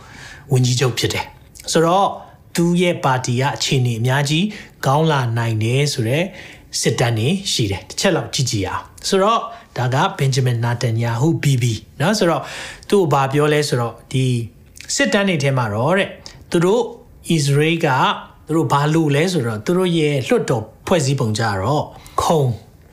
[0.51, 1.25] ဝန်ကြီးချုပ်ဖြစ်တယ်
[1.71, 2.07] ဆိုတော့
[2.55, 4.45] သူရဲ့ပါတီကအခြေအနေအများကြီး
[4.85, 6.25] ကောင်းလာနိုင်တယ်ဆိုတော့
[6.81, 9.39] စစ်တမ်းနေရှိတယ်တစ်ချက်လောက်ကြည့်ကြည့်အောင်ဆိုတော့
[9.77, 11.65] ဒါက Benjamin Netanyahu BB
[11.99, 12.41] เนาะဆိုတော့
[12.89, 14.25] သူ့ဘာပြောလဲဆိုတော့ဒီ
[14.95, 16.09] စစ်တမ်းတွေထဲမှာတော့တဲ့
[16.51, 16.81] သူတို့
[17.35, 17.87] Israel က
[18.47, 21.83] သူတို့ဘာလို့လဲဆိုတော့သူတို့ရဲ့လွှတ်တော်ဖွဲ့စည်းပုံကြတော့
[22.23, 22.41] ခုံ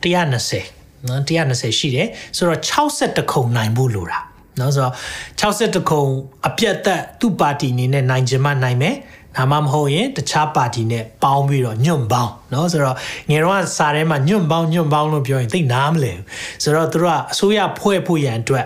[0.03, 4.19] 120နော်120ရှိတယ်ဆိုတော့62ခုံနိုင်ဖို့လိုတာ
[4.59, 4.93] နော်ဆိုတော့
[5.39, 6.03] 62ခုံ
[6.47, 8.95] အပြတ်သက်သူ့ပါတီအနေနဲ့နိုင်ချင်မှနိုင်မယ်
[9.37, 12.97] ဒါမှမဟုတ်ရင်တခြားပါတီနဲ့ပေါင်းပြီးတော့ညွန့်ပေါင်းเนาะဆိုတော့
[13.29, 16.25] ငယ်တော့စာထဲမှာညွန့်ပေါင်းညွန့်ပေါင်းလို့ပြောရင်သိနားမလဲဘူး
[16.63, 18.65] ဆိုတော့သူတို့ကအစိုးရဖွဲ့ဖို့ရန်အတွက်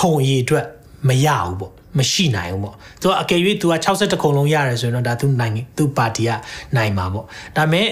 [0.00, 0.66] ခုံအရေးအတွက်
[1.08, 6.30] မရဘူးပေါ့မရှိနိုင်ဘူးပေါ့သူကအကယ်၍သူက62ခုံလုံးရတယ်ဆိုရင်တော့ဒါသူနိုင်သူပါတီက
[6.76, 7.24] နိုင်မှာပေါ့
[7.56, 7.88] ဒါပေမဲ့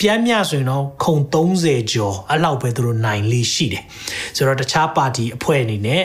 [0.00, 3.84] ပြန်မြဆိုရင်တော့ခုံ30ကျော်အဲ့လောက်ပဲသူတို့နိုင်လေးရှိတယ်
[4.36, 6.02] ဆိုတော့တခြားပါတီအဖွဲ့အနေနဲ့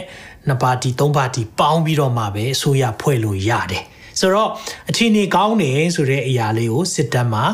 [0.47, 3.83] နှစ်ပါတီသုံးပါတီပေါင်းပြီးတော့မှပဲအစိုးရဖွဲ့လို့ရတယ်
[4.20, 4.50] ဆိုတော့
[4.90, 7.44] အချိန်နေကောင်းနေဆိုတဲ့အရာလေးကိုစစ်တမ်းမှာ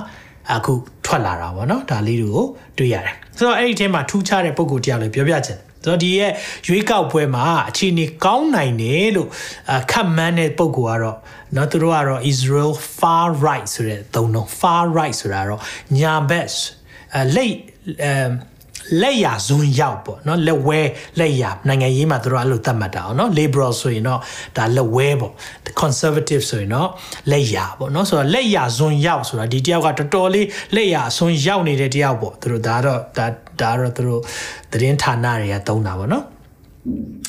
[0.55, 0.73] အခု
[1.05, 2.47] ထွက်လာတာပေါ့နော်ဒါလေးတွေကို
[2.79, 6.33] တွေ့ရတယ်ဆိုတော့အဲ့ဒီထဲမှာထူးခြားတဲ့ပုံကိုတရားလေးပြောပြချင်တယ်ဆိုတော့ဒီရဲ့
[6.67, 9.29] ရွေးကောက်ပွဲမှာအချိန်နေကောင်းနိုင်တယ်လို့
[9.75, 11.19] အခက်မှန်းတဲ့ပုံကတော့
[11.57, 15.61] နော်သူတို့ကတော့ Israel far right ဆိုတဲ့သုံးလုံး far right ဆိုတာတော့
[15.99, 16.47] ညာဘက်
[17.37, 17.55] လက်
[19.03, 20.81] လက်ရာဇွန်ရောက်ပေါ့နော်လက်ဝဲ
[21.21, 24.21] လက်ရာနိုင်ငံရေးမှာတို့အဲ့လိုသတ်မှတ်တာအောင်နော် liberal ဆိုရင်တော့
[24.57, 25.33] ဒါလက်ဝဲပေါ့
[25.81, 26.89] conservative ဆိုရင်တော့
[27.31, 33.27] လက်ရာပေါ့နော်ဆိုတော့လက်ရာဇွန်ရောက်ဆိုတာဒီတယောက်ကတော်တော်လေးလက်ရာဇွန်ရောက်နေတဲ့တယောက်ပေါ့တို့ဒါတော့ဒါ
[33.61, 34.23] ဒါတော့တို့
[34.73, 36.25] သတင်းဌာနတွေကသုံးတာပေါ့နော်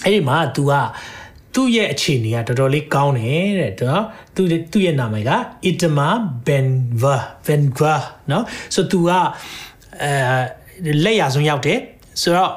[0.03, 0.73] အဲ့ဒီမှာ तू က
[1.55, 4.41] သူ့ရဲ့အခြေအနေကတော်တော်လေးကောင်းတယ်တဲ့နော်သူ
[4.71, 5.31] သူ့ရဲ့နာမည်က
[5.69, 6.09] Itama
[6.47, 7.99] Benver Benver
[8.31, 8.43] နော်
[8.75, 9.09] ဆို तू က
[10.03, 10.58] အဲ
[11.03, 11.79] လက်ရဆုံးရောက်တယ်
[12.21, 12.51] ဆိုတော့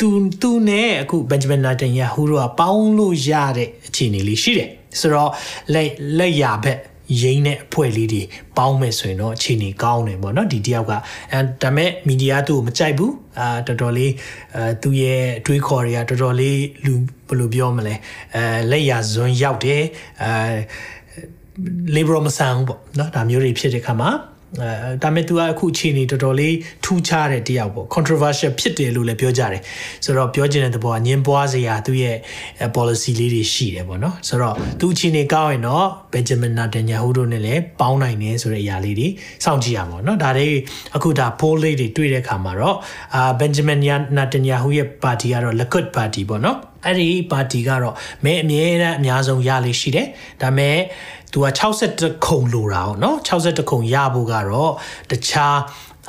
[0.00, 0.08] သူ
[0.42, 4.68] သူနဲ့အခုဘန်ဂျမင်နာတန်ယာဟူတို့ကပေါင်းလို့ရတဲ့အခြေအနေလေးရှိတယ်
[5.00, 5.30] ဆိုတော့
[5.74, 6.78] လက်လက်ရဘက်
[7.22, 8.22] ရင်းတဲ့အဖွဲ့လေးတွေ
[8.56, 10.92] ပေါင်းမယ်ဆိုရင်တော့အခြေအနေကောင်းတယ်ပေါ့နော်ဒီတယောက်က
[11.32, 14.12] အဲဒါမဲ့မီဒီယာသူ့ကိုမကြိုက်ဘူးအာတော်တော်လေး
[14.56, 16.94] အဲသူ့ရဲ့အတွေးခေါ်တွေကတော်တော်လေးလူ
[17.28, 17.94] ဘယ်လိုပြောမလဲ
[18.34, 19.82] အဲလက်ရဇွန်းရောက်တယ်
[20.22, 20.30] အဲ
[21.96, 24.10] liberal မဆန်ဘူးပေါ့နော်ဒါမျိုးတွေဖြစ်တဲ့ခါမှာ
[24.62, 29.62] အဲဒါမဲ့ तू ကအခုအခြေအနေတော်တော်လေးထူးခြားတဲ့တယောက်ပေါ့ controversial ဖြစ်တယ်လို့လည်းပြောကြတယ်
[30.04, 32.16] ဆိုတော့ပြောချင်တဲ့သဘောကညင်ပွားစရာသူ့ရဲ့
[32.76, 39.08] policy လေးတွေရှိတယ်ပေါ့နော်ဆိုတော့သူအခြေအနေကောင်းရင်တော့ Benjamin Netanyahu တို့နဲ့လည်းပေါင်းနိုင်တယ်ဆိုတဲ့အရာလေးတွေ
[39.44, 40.48] စောင့်ကြည့်ရမှာနော်ဒါတွေ
[40.96, 42.76] အခုဒါ poll လေးတွေတွေ့တဲ့အခါမှာတော့
[43.14, 43.78] အာ Benjamin
[44.16, 50.06] Netanyahu ရဲ့ party ကတော့ Likud party ပေါ့နော်အဲ့ဒီပါတီကတော့မဲအမြဲတမ်းအများဆုံးရလေးရှိတယ်
[50.42, 50.78] ဒါပေမဲ့
[51.33, 54.71] သူက62ခုံလိုတာပေါ့နော်62ခုံရဖို့ကတော့
[55.11, 55.57] တခြား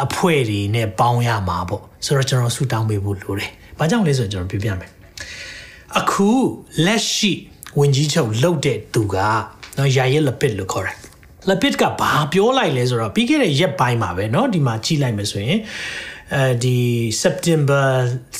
[0.05, 4.91] အဖွဲ့တွေနဲ့ပေါင်းရမှာပေါ့ဆိုတော့ကျွန်တော်ဆူတောင်းပေးဖို့လိုတယ်။ဘာကြောင့်လဲဆိုတော့ကျွန်တော်ပြပြမယ်။
[5.99, 6.29] အခု
[6.87, 7.33] လက်ရှိ
[7.79, 9.17] ဝင်ကြီးချုပ်လှုပ်တဲ့သူက
[9.79, 10.97] နော်ယာရဲလပစ်လို့ခေါ်တယ်။
[11.49, 15.59] လပစ်ကဘာပြောလိုက်လဲဆိုတော့ပြီးခဲ့တဲ့ရက်ပိုင်းမှာပဲเนาะဒီမှာကြည့်လိုက်မယ်ဆိုရင်
[16.35, 16.79] အဲဒီ
[17.23, 17.87] September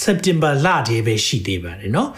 [0.05, 2.09] September လတည်းပဲရှိသေးပါတယ်เนาะ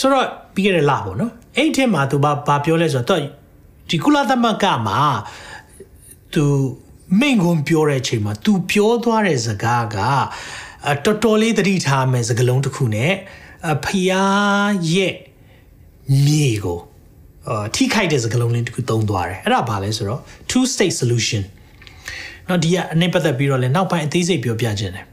[0.00, 3.20] ဆိုတော့ပြီးခဲ့တဲ့လပေါ့เนาะအဲ့ဒီထဲမှာသူဘာဘာပြောလဲဆိုတော့
[3.89, 5.01] ဒီကုလသမဂ္ဂမှာ
[6.33, 6.45] သူ
[7.19, 9.97] မိန်ကွန်ပြောတဲ့အချိန်မှာ तू ပြောသွားတဲ့စကားက
[11.05, 13.13] တော်တော်လေးသတိထားမယ်စကားလုံးတစ်ခုနဲ့
[13.85, 15.13] ဖျားရဲ့
[16.25, 16.79] မြေကို
[17.47, 21.41] အာထိခိုက်တဲ့စကားလုံးလေးတစ်ခုသုံးသွားတယ်အဲ့ဒါဘာလဲဆိုတော့ two state solution
[22.47, 25.05] နော်ဒီကအနိုင်ပတ်သက်ပြီးတော့လည်းနောက်ပိုင်းအသေးစိတ်ပြောပြခြင်းတယ်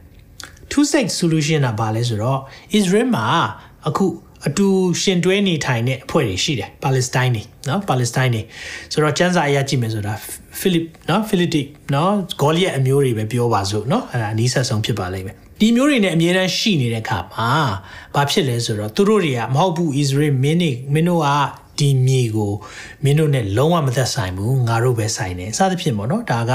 [0.71, 2.39] two state solution ကဘာလဲဆိုတော့
[2.77, 3.27] Israel မှာ
[3.87, 4.05] အခု
[4.47, 4.67] အတူ
[5.01, 8.41] ရှင်တွဲနေထိုင်တဲ့အဖွဲ့တွေရှိတယ်ပါလက်စတိုင်းတွေနော်ပါလက်စတိုင်းတွေ
[8.91, 10.13] ဆိုတော့ကျန်းစာအရကြည့်မယ်ဆိုတာ
[10.59, 11.61] ဖိလစ်နော်ဖိလစ်တိ
[11.93, 17.49] နော်ဂေါလီယက်အမျိုးတွေပဲပြောပါစို့နော်အဲ့ဒါအနည်းဆက်ဆုံးဖြစ်ပါလိမ့်မယ်ဒီမျိုးတွေနဲ့အမြဲတမ်းရှိနေတဲ့အခါမှာ
[18.15, 21.29] ဘာဖြစ်လဲဆိုတော့သူတို့တွေကမဟုတ်ဘူး Israel မင်းနေမင်းတို့က
[21.79, 22.53] ဒီမြေကို
[23.03, 26.53] မင်းတို့နဲ့လုံးဝမသက်ဆိုင်ဘူးငါတို့ပဲဆိုင်တယ်စသဖြင့်ပေါ့နော်ဒါက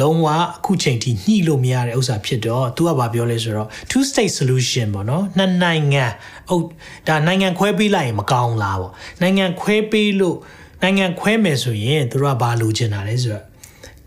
[0.00, 6.04] လုံးဝအခုချိန်ထိညှိလို့မရတဲ့ဥစ္စာဖြစ်တော့သူကဘာပြောလဲဆိုတော့ two state solution ပေါ့နော်နှစ်နိုင်ငံ
[6.50, 6.64] အုပ်
[7.08, 10.36] ဒါနိုင်ငံခွဲပေးလိုက်ရင်မကောင်းလားပေါ့နိုင်ငံခွဲပေးလို့
[10.82, 13.44] နိုင်ငံခွဲမယ်ဆိုရင်သူတို့ကဘာလိုချင်တာလဲဆိုတော့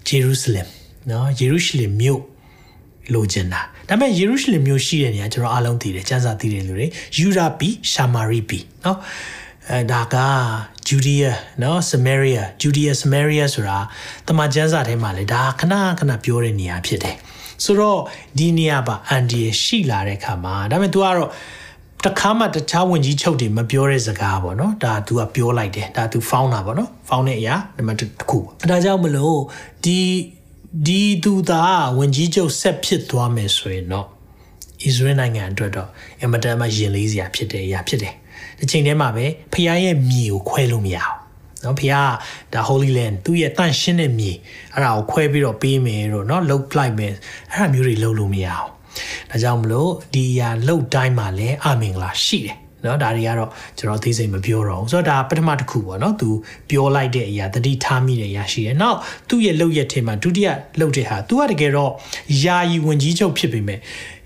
[0.09, 0.67] Jerusalem
[1.09, 2.21] နော် Jerusalem မြို့
[3.13, 8.97] လိုချင်တာဒါပေမဲ့ယေရုရှလင်မြို့ရှိတဲ့နေရာကျွန်တော်အားလုံးသိတယ်ကျမ်းစာသိတဲ့လူတွေယူရာပီရှာမာရီပီနော်
[9.70, 10.16] အဲဒါက
[10.86, 11.30] ဂျူဒီယာ
[11.62, 13.78] နော်ဆမေရီယာဂျူဒီယာဆမေရီယာဆိုတာ
[14.28, 17.16] တမန်ကျမ်းစာထဲမှာလေဒါခဏခဏပြောတဲ့နေရာဖြစ်တယ်
[17.64, 18.00] ဆိုတော့
[18.38, 21.30] ဒီနေရာပါအန်ဒီရရှိလာတဲ့ခါမှာဒါပေမဲ့ तू ကတော့
[22.04, 29.38] တခါမှတခြားဝင်ကြီးချုပ်တွေမပြောတဲ့စကားပေါ့နော်ဒါ तू ကပြောလိုက်တယ်ဒါ तू ဖောင်းတာပေါ့နော်ဖောင်းတဲ့အရာနံပါတ်1တစ်ခုပေါ့ဒါကြောင့်မလို့
[29.84, 29.98] ဒီ
[30.86, 31.62] ဒီသူသာ
[31.98, 34.08] ဝင်ကြီးချုပ်ဆက်ဖြစ်သွားမယ်ဆိုရင်တော့ဣ
[34.80, 35.88] သရေလနိုင်ငံအတွက်တော့
[36.20, 38.14] အင်မတန်မှရင်လေးစရာဖြစ်တဲ့အရာဖြစ်တယ်။
[38.59, 41.17] ဒီချိန်ထဲမှာပဲဖခင်ရဲ့မြေကိုခွဲလို့မရအောင်။
[41.63, 44.31] နော်ဖခင်ကဒါ Holy Land သူ့ရဲ့တန့်ရှင်းတဲ့မြေ
[44.73, 47.13] အဲ့ဒါကိုခွဲပြီးတော့ပေးမယ်တော့နော်လှုပ်လိုက်မယ်
[47.51, 48.69] အဲ့ဒါမျိုးတွေလှုပ်လို့မရအောင်။
[49.29, 56.29] ဒါကြောင့်မလို့ဒီအရာလှုပ်တိုင်းမှာလည်းအမင်္ဂလာရှိတယ်။နော်ဒါတွေကတော့ကျွန်တော်သိစိတ်မပြောတော့ဘူးဆိုတော့ဒါပထမတစ်ခုပေါ့နော်သူ
[56.69, 58.97] ပြောလိုက်တဲ့အရာတတိထားမိတဲ့အရာရှိတယ်နောက်
[59.29, 60.47] သူ့ရဲ့လှုပ်ရက်ထဲမှာဒုတိယ
[60.79, 61.91] လှုပ်တဲ့ဟာသူကတကယ်တော့
[62.43, 63.79] ယာယီဝင်ကြီးချုပ်ဖြစ်ပေမဲ့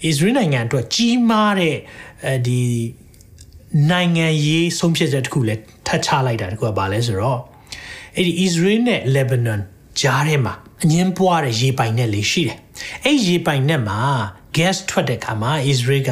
[0.04, 1.76] အစ္စရေးနိုင်ငံအတွက်ကြီးမားတဲ့
[2.26, 2.62] အဲဒီ
[3.90, 7.40] နိုင်ငံရေးဆုံးဖြတ်ချက်တစ်ခုလည်းထပ်ချလိုက်တာတခုကဘာလဲဆိုတော့
[8.16, 9.62] အဲ့ဒီ Israel နဲ့ Lebanon
[10.00, 10.54] ကြားထဲမှာ
[10.84, 12.58] အငင်းပွားတဲ့ရေပိုင်နက်လေးရှိတယ်။
[13.06, 14.00] အဲ့ရေပိုင်နက်မှာ
[14.58, 16.12] gas ထွက်တဲ့အခါမှာ Israel က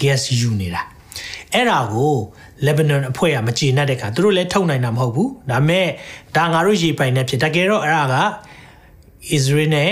[0.00, 0.82] gas ယူနေတာ။
[1.54, 2.14] အဲ့ဒါကို
[2.66, 5.86] Lebanon အဖွဲ့ကမကျေနပ်တဲ့အခါသူတို့လည်းထုတ်နိုင်တာမဟုတ်ဘူး။ဒါပေမဲ့
[6.36, 8.16] ဒါငါတို့ရေပိုင်နက်ဖြစ်တကယ်တော့အဲ့ဒါက
[9.36, 9.90] Israel နဲ့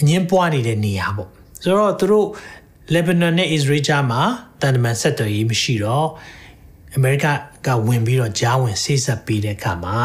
[0.00, 1.28] အငင်းပွားနေတဲ့နေရာပေါ့။
[1.62, 2.26] ဆိုတော့သူတို့
[2.94, 4.22] Lebanon နဲ့ Israel ကြားမှာ
[4.60, 6.08] တန်တမန်ဆက်သွယ်ရေးမရှိတော့
[6.95, 7.27] အမေရိက
[7.65, 9.97] ကဝင်ပြီးတော့ဂျားဝင်ဆေးဆက်ပေးတဲ့အခါမှာ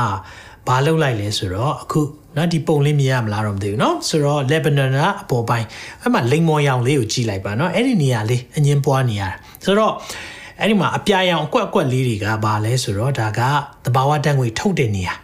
[0.67, 2.01] ဘာလုပ်လိုက်လဲဆိုတော့အခု
[2.37, 5.67] နော်ဒီပုံလေးမြင်ရမလားတော့မသိဘူးเนาะဆိုတော့ Lebanon ကအပေါ်ပိုင်း
[6.01, 9.29] အဲ့မှာလိမ်မော်ရောင်လေးကိုကြည့်လိုက်ပါเนาะအဲ့ဒီနေရာလေးအငင်းပွားနေရတာ
[9.65, 9.93] ဆိုတော့
[10.61, 13.41] အဲ့ဒီမှာအပြာရောင်အကွက်အကွက်လေးတွေကဘာလဲဆိုတော့ဒါက
[13.85, 15.15] တဘာဝတန်ငွေထုတ်တဲ့နေရာ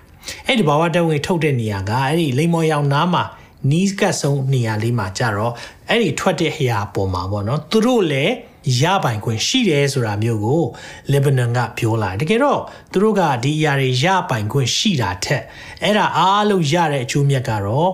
[0.46, 3.24] အဲ့ဒီတဘာဝတန်ငွေထုတ်တဲ့နေရာကအဲ့ဒီလိမ်မော်ရောင်နားမှာ
[3.70, 5.52] နီးကတ်ဆုံးနေရာလေးမှာကြတော့
[5.88, 8.32] အဲ့ဒီထွက်တဲ့အရာပေါ်မှာပေါ့နော်သူတို့လည်း
[8.81, 10.63] ရပိုင်ခွင့်ရှိတယ်ဆိုတာမျိုးကို
[11.11, 15.43] လေဘနန်ကပြောလာတကယ်တော့သူတို့ကဒီအရာတွေရပိုင်ခွင့်ရှိတာထက်
[15.83, 17.91] အဲ့ဒါအားလုံးရတဲ့အကျိုးမြတ်ကတော့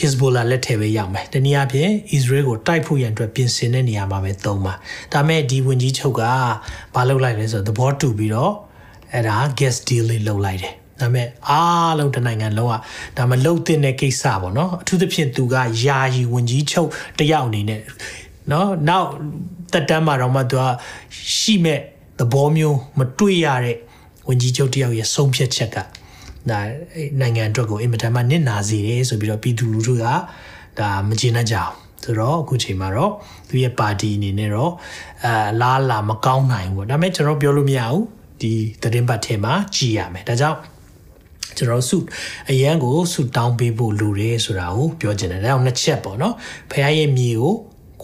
[0.00, 4.74] Hezbollah လက်ထဲပဲရောက်မယ်။တနည်းအားဖြင့် Israel ကိုတိုက်ဖို့ရန်အတွက်ပြင်ဆင်တဲ့နေရာမှာပဲသုံးပါ။
[5.12, 6.22] ဒါမဲ့ဒီဝင်ကြီးချုပ်က
[6.94, 8.52] မလုပ်လိုက်လဲဆိုတော့သဘောတူပြီးတော့
[9.12, 12.74] အဲ့ဒါ gas deal လေးလုပ်လိုက်တယ်။ဒါမဲ့အားလုံးတနိုင်ငံလုံးက
[13.16, 17.80] ဒါမလုံတဲ့ကိစ္စပေါ့နော်။အထူးသဖြင့်သူကယာယီဝင်ကြီးချုပ်တယောက်အနေနဲ့
[18.50, 19.08] နော်နောက်
[19.76, 20.64] တတက်တမ်းမှာတော့မှသူက
[21.36, 21.80] ရှိမဲ့
[22.18, 23.76] သဘောမျိုးမတွေ့ရတဲ့
[24.28, 25.84] ဝန်ကြီးချုပ်တယောက်ရဲ့ဆုံးဖြတ်ချက်ကဒါ
[27.20, 30.04] နိုင်ငံအတွက်ကိုအင်မတန်မှနစ်နာစေတယ်ဆိုပြီးတော့ပြည်သူလူထုက
[30.78, 31.72] ဒါမကျေနပ်ကြအောင်
[32.04, 33.12] ဆိုတော့အခုချိန်မှာတော့
[33.48, 34.72] သူရဲ့ပါတီအနေနဲ့တော့
[35.24, 38.04] အာလားလာမကောင်းနိုင်ဘူးဒါပေမဲ့ကျွန်တော်ပြောလို့မရဘူး
[38.40, 40.58] ဒီသတင်းပတ်ထဲမှာကြည်ရမယ်ဒါကြောင့်
[41.56, 41.96] ကျွန်တော်ဆု
[42.50, 46.34] အရန်ကိုဆုတောင်းပေးဖို့လိုတယ်ဆိုတာကိုပြောချင်တယ်ဒါကြောင့်နှစ်ချက်ပေါ့နော်
[46.70, 47.54] ဖခင်ရဲ့မြေကို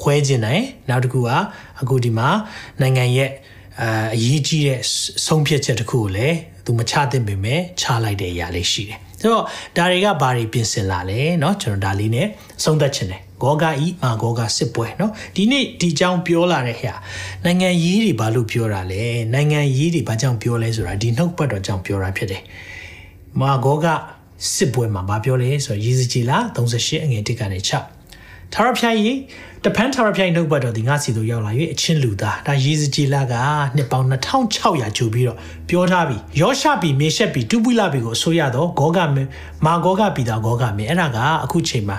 [0.01, 1.29] ခွဲခြင်းတယ်နောက်တစ်ခုက
[1.81, 2.29] အခုဒီမှာ
[2.81, 3.31] နိုင်ငံရဲ့
[3.81, 4.79] အာအရေးကြီးတဲ့
[5.27, 9.43] ဆုံးဖြတ်ချက်တစ်ခုကိုလည်းသူမချသင့်ပေမဲ့ချလိုက်တဲ့အရာလေးရှိတယ်ဆိုတော့
[9.77, 12.27] ဒါတွေကဘာတွေပြင်ဆင်လာလဲเนาะကျွန်တော်ဒါလေးနဲ့
[12.63, 16.95] ဆုံးသက်ချင်တယ်ဂောဂဤမာဂောဂစစ်ပွဲเนาะဒီနေ့ဒီကြောင်းပြောလာတဲ့ဟဲ့
[17.45, 19.03] နိုင်ငံရေးတွေဘာလို့ပြောတာလဲ
[19.33, 22.41] နိုင်ငံရေးတွေဘာကြောင့်ပြောလဲဆိုတာဒီနှုတ်ပတ်တော်ကြောင့်ပြောတာဖြစ်တယ်
[23.39, 23.87] မာဂောဂ
[24.55, 27.59] စစ်ပွဲမှာဘာပြောလဲဆိုတော့ရေစကြည်လာ38အငယ်1ကနေ
[28.05, 29.17] 6ထာဝရဘုရားကြီး
[29.66, 33.34] တပန်းထာရပြိုင်နှုတ်ဘတ်တော်ဒီငါစီတို့ရောက်လာ၍အချင်းလူသားဒါရေစကြည်လာက
[33.76, 39.22] နှစ်ပေါင်း2600ကျူပြီးတော့ပြောထားပြီးယောရှပီမေရှက်ပီတူပွိလပီကိုအစိုးရတော့ဂောဂမေ
[39.64, 41.98] မာဂောဂပီတာဂောဂမေအဲ့ဒါကအခုချိန်မှာ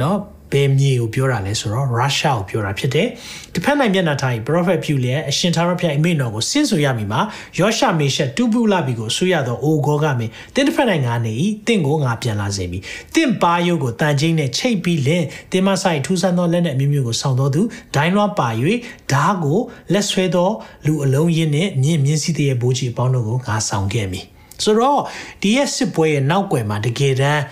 [0.00, 0.16] နော်
[0.52, 3.08] ဘယ်မြေကိုပြောတာလဲဆိုတော့ရုရှားကိုပြောတာဖြစ်တယ်။
[3.54, 7.20] တစ်ဖက်နိုင်မျက်နှာထားပြီး prophet ပြုလျက်အရှင်သာရဖျားအမိန့်တော်ကိုဆင့်ဆိုရမိမှာ
[7.58, 11.32] ယောရှမေရှက်တူပူလာပြီကိုဆွေရသောအိုဂောကမင်းတင်းတစ်ဖက်နိုင်ငါနေ၏
[11.66, 12.82] တင့်ကိုငါပြန်လာစေမည်။
[13.14, 17.62] တင့်ပါယုတ်ကိုတန်ချင်းနဲ့ချိတ်ပြီးလင်းတင်းမဆိုင်ထူးဆန်းသောလက်နဲ့အမျိုးမျိုးကိုဆောင်တော်သူ
[17.94, 18.48] ဒိုင်းလွှားပါ၍
[19.12, 19.58] ဓားကို
[19.92, 20.50] လက်ဆွဲသော
[20.86, 24.26] လူအလုံးရင်းနဲ့မြင့်မြင့်စီးတဲ့ဘိုးကြီးအပေါင်းတို့ကိုငါဆောင်ခဲ့မည်။
[24.62, 25.00] ဆိုတော့
[25.42, 27.42] ဒီရဲ့စစ်ပွဲရဲ့နောက်ွယ်မှာတကယ်တမ်း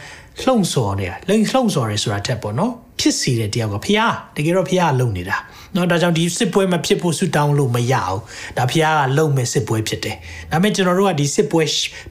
[0.41, 4.01] လှုံ့ဆော်နေတာလှုံ့လှုံ့ဆော်ရဲဆိုတာထက်ပေါ့နော်ဖြစ်စီတဲ့တယောက်ကဖះ
[4.37, 5.37] တကယ်တော့ဖះကလုံနေတာ
[5.77, 8.19] နော်ဒါကြောင့်ဒီစစ်ပွဲမဖြစ်ဖို့ဆူတောင်းလို့မရအောင်
[8.59, 10.17] ဒါဖះကလုံမဲ့စစ်ပွဲဖြစ်တယ်
[10.51, 11.63] ဒါပေမဲ့ကျွန်တော်တို့ကဒီစစ်ပွဲ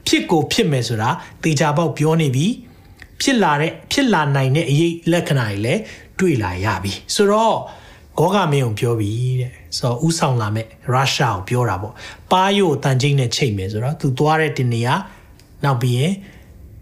[0.07, 1.09] ဖြစ်ကိုဖြစ်မယ်ဆိုတာ
[1.43, 2.47] တေချာပေါက်ပြောနေပြီ
[3.21, 5.81] ဖြစ်လာတဲ့ဖြစ်လာနိုင်တဲ့အရေးလက္ခဏာတွေလည်း
[6.19, 7.55] တွေ့လာရပြီဆိုတော့
[8.19, 11.93] ဂေါကမင်းကိုပြောပြီတဲ့ဆိုတော့ဥဆောင်လာမဲ့ရုရှားကိုပြောတာပေါ့
[12.31, 14.89] ပါယိုတန်ချင်းနဲ့ချိန်မယ်ဆိုတော့သူသွားတဲ့တင်နေရ
[15.63, 16.13] နောက်ပြီးရင်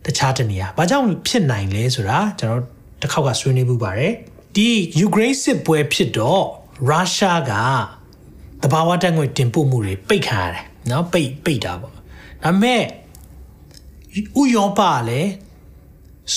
[0.05, 2.61] တခြားတနေရာဘာကြောင့်ဖြစ်နိုင်လဲဆိုတာကျွန်တော်
[3.01, 4.13] တစ်ခေါက်ကဆွေးနွေးမှုပါတယ်
[4.55, 4.67] ဒီ
[4.99, 6.43] ယူကရိန်းစစ်ပွဲဖြစ်တော့
[6.87, 7.53] ရုရှားက
[8.63, 11.99] တဘာဝတက်ငွေတင်ပို့မှုတွေပိတ်ခံရတယ်နော်ပိတ်ပိတ်တာပေါ့ဒါ
[12.43, 12.81] ပေမဲ့
[14.41, 15.29] ဥရောပလည်း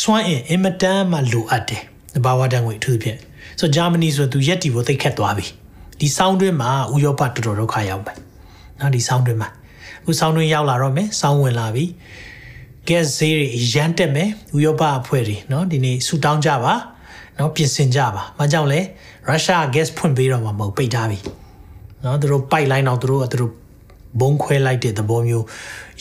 [0.01, 1.83] စွမ်းအင်အင်မတန်မှလိုအပ်တယ်
[2.14, 3.18] တဘာဝတက်ငွေအထူးဖြင့်
[3.61, 5.46] ဆိုဂျာမနီဆိုသူရက်တီကိုသိခတ်သွားပြီ
[6.01, 8.12] ဒီဆောင်းတွင်းမှာဥရောပတော်တော်ဒုက္ခရောက်ပဲ
[8.79, 9.51] နော်ဒီဆောင်းတွင်းမှာ
[10.03, 11.85] အခုဆောင်းတွင်းရောက်လာတော့မယ်ဆောင်းဝင်လာပြီ
[12.89, 16.73] gas ဈေးတွေရမ်းတက်မယ်ဥရောပအဖွဲ့တွေเนาะဒီနေ့ဆူတောင်းကြပါ
[17.38, 18.80] เนาะပြင်ဆင်ကြပါ။မကြောက်လဲ
[19.28, 21.19] ရုရှား gas ဖွင့်ပေးတော့မှာမဟုတ်ပိတ်ထားပြီ။
[22.02, 23.52] เนาะသူတို့ပိုက်လိုင်းတော့သူတို့ကသူတို့
[24.19, 25.45] ဘုံခွဲလိုက်တဲ့သဘောမျိုး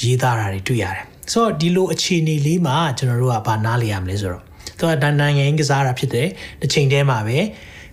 [0.02, 4.42] ရေးသားတာတွေတွေ့ရတယ်။ဆိုတော့ဒီလိုအခြေအနေလေးမှာကျွန်တော်တို့ကဘာနားလည်ရမလဲဆိုတော့
[4.78, 6.28] သူကနိုင်ငံကစားတာဖြစ်တယ်။
[6.60, 7.38] တစ်ချိန်တည်းမှာပဲ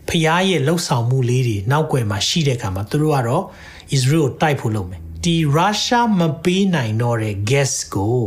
[0.10, 3.44] ဖျားရဲ့လှုပ်ဆောင်မှုလေးတွေနောက်ွယ်မှာရှိတဲ့အခါမှာသူတို့ကတော့
[3.96, 8.20] Israel ကိုတိုက်ဖို့လုပ်မယ်။ဒီရုရှားမပေးနိုင်တော့တဲ့ gas ကို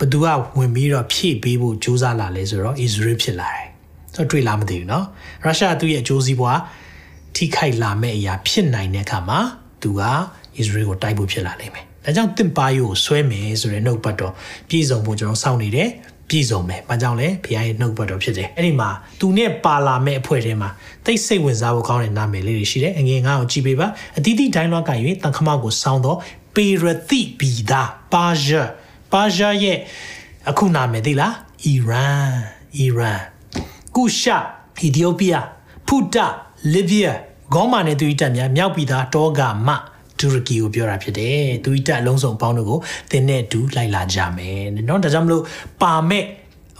[0.00, 0.26] ဘသူက
[0.58, 3.66] ဝင်ပြီးတော့ဖြည့်ပေးဖို့ကြိုးစားလာလဲဆိုတော့ Israel ဖြစ်လာတယ်။
[4.14, 5.04] ဆိုတော့တွေ့လားမသိဘူးเนาะ။
[5.44, 6.58] ရုရှားသူ့ရဲ့အကျိုးစီးပွား
[7.36, 9.38] ထိခိုက်လာမဲ့အရာဖြစ်နိုင်တဲ့အခါမှာ
[9.82, 10.02] သူက
[10.60, 14.32] Israel ကိုတိုက်ဖို့ဖြစ်လာလိမ့်မယ်။ဒါကြောင့်တစ်ပါယိုကိုဆွဲမယ်ဆိုတဲ့နှုတ်ပတ်တော်
[14.68, 15.88] ပြည်စုံဖို့ကျွန်တော်စောင့်နေတယ်။
[16.28, 18.90] ပြည်စုံမယ်။ဘာကြောင့်လဲဖခင်ရဲ့နှုတ်ပတ်တော်ဖြစ်တယ်။အဲ့ဒီမှာ
[19.20, 20.70] သူနဲ့ပါလာမဲ့အဖွဲ့ထဲမှာ
[21.04, 23.86] တိတ်စိတ်ဝင်စားဖို့ကောင်းတဲ့နာမည်လေးတွေရှိတယ်။အငယ်ငါ့ကိုကြည့်ပေးပါ။
[24.16, 24.90] အတီးတီးဒိုင်းလွှားက၍
[25.22, 26.18] တန်ခမကိုစောင်းတော့
[26.54, 28.62] ပေရတိဘီဒါပါဂျာ
[29.12, 29.78] ပါရှားရဲ့
[30.50, 32.34] အခုနာမည်သိလားအီရန်
[32.76, 33.20] အီရန်
[33.96, 34.36] ကုရှာ
[34.82, 35.46] အီသီယိုးပီးယား
[35.86, 36.26] ဖူတာ
[36.74, 37.18] လီဗီးယား
[37.54, 39.68] ဂေါမာနဲ့သူ့တပ်များမြောက်ပြည်သားတောဂမ
[40.18, 42.78] တူရကီကိုပြောတာဖြစ်တယ်သူ့တပ်အလုံးစုံပေါင်းတို့ကို
[43.10, 45.42] သင်နဲ့အတူလိုက်လာကြမယ်เนาะဒါကြောင့်မလို့
[45.82, 46.24] ပါမဲ့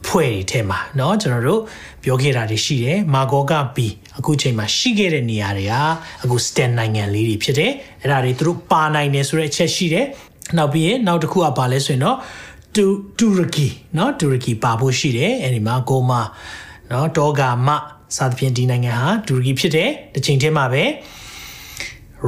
[0.01, 1.61] အဖွဲ့တွေထဲမှာเนาะကျွန်တော်တို့
[2.05, 5.75] ပြောခဲ့တာတွေရှိတယ်မာဂောကဘီအခုချိန်မှာရှိခဲ့တဲ့နေရာတွေက
[6.23, 10.07] အခု stand နိုင်ငံလေးတွေဖြစ်တယ်အဲ့ဒါတွေသူတို့ပါနိုင်တယ်ဆိုတဲ့အချက်ရှိတယ်
[10.57, 12.17] နောက်ပြီးရင်နောက်တစ်ခုကပါလဲဆိုရင်တော့
[12.75, 12.85] တူ
[13.19, 16.21] တူရကီเนาะတူရကီပါဖို့ရှိတယ်အဲဒီမှာကိုမာ
[16.89, 17.69] เนาะတောဂါမ
[18.17, 20.85] စသဖြင့်ဒီနိုင်ငံဟာတူရကီဖြစ်တယ်တစ်ချိန်တည်းမှာပဲ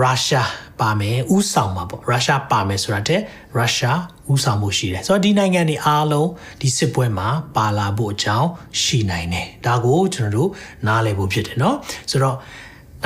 [0.02, 3.20] ရုရှားပါမယ်ဥဆောင်မှာပေါ့ရုရှားပါမယ်ဆိုတာတဲ့
[3.56, 4.00] ရုရှား
[4.32, 6.30] ဥဆောင်မှုရှိတယ်ဆိုတော့ဒီနိုင်ငံတွေအားလုံး
[6.60, 8.48] ဒီစစ်ပွဲမှာပါလာဖို့အကြောင်း
[8.82, 10.50] ရှိနိုင်တယ်ဒါကိုကျွန်တော်တို့
[10.86, 11.74] နားလည်ဖို့ဖြစ်တယ်เนาะ
[12.10, 12.36] ဆိုတော့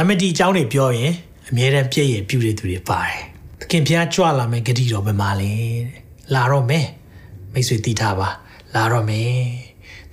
[0.01, 1.13] အမဒီအကြောင်းတွေပြောရင်
[1.49, 3.34] အမြဲတမ်းပြည့်ရပြည့်တဲ့သူတွေပါတယ်သ
[3.72, 5.54] ခင်ဖျားကြွလာမယ်ဂတိတော်ပဲမှာလေ
[6.34, 6.88] လာတော့မယ်
[7.54, 8.30] မိတ်ဆွေတည်ထားပါ
[8.76, 9.34] လာတော့မယ်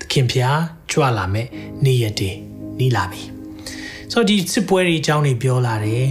[0.00, 0.59] သခင်ဖျား
[0.90, 1.46] ကြွလာမယ်
[1.84, 2.38] နေ့ရက်တည်း
[2.78, 3.22] နီးလာပြီ
[4.12, 6.09] ဆိုတော့ဒီစစ်ပွဲတွေအကြောင်းတွေပြောလာတယ်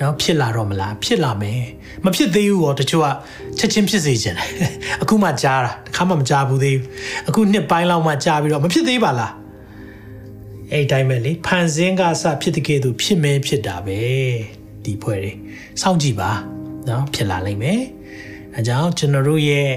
[0.00, 1.62] နော်ဖြစ်လာတော့မလားဖြစ်လာမယ်
[2.04, 3.08] မဖြစ်သေးဘူးတော့တချို့က
[3.58, 4.50] ချက်ချင်းဖြစ်စေချင်တယ်
[5.02, 6.88] အခုမှကြားတာတခါမှမကြားဘူးသေးဘူး
[7.28, 9.32] အခုနှစ်ပိုင်းလောက်မှကြားပြီးတော့မဖြစ်သေးပါလား
[10.72, 14.00] အဲ့ဒီတိုင်းပဲလေဖန်ဆင်းကအစဖြစ်တဲ့ကဲ့သို့ဖြစ်မဲဖြစ်တာပဲ
[14.84, 15.32] ဒီဖွဲ့တွေ
[15.80, 16.30] စောင့်ကြည့်ပါ
[16.90, 17.80] နော်ဖြစ်လာလိမ့်မယ်
[18.56, 19.68] အဲကြောင့်ကျွန်တော်တို့ရဲ့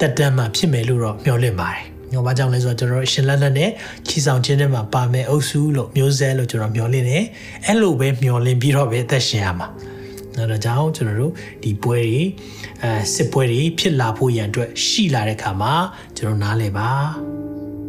[0.00, 1.82] တက်တမ်းမှာဖြစ်မယ်လို့တော့မျှော်လင့်ပါတယ်။
[2.12, 3.70] ဟောဘာကြောင့်လဲဆိုတော့ကျွန်တော်ရှင်လက်လက်နဲ့
[4.08, 7.24] ချီဆောင်ခြင်းတွေမှာပါမယ်အုပ်စုလို့မျိုးစဲလို့ကျွန်တော်မျှော်လင့်တယ်။
[7.66, 9.68] အဲ့လိုပဲမျှော်လင့်ပြီးတော့ပဲအသက်ရှင်ရမှာ။
[10.38, 11.32] အဲဒါကြောင့်ကျွန်တော်တို့
[11.62, 12.22] ဒီပွဲတွေ
[12.82, 15.74] အဲစစ်ပွဲတွေဖြစ်လာဖို့ရန်အတွက်ရှိလာတဲ့ခါမှာ
[16.16, 16.90] ကျွန်တော်နားလည်ပါ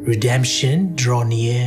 [0.10, 1.66] redemption draw near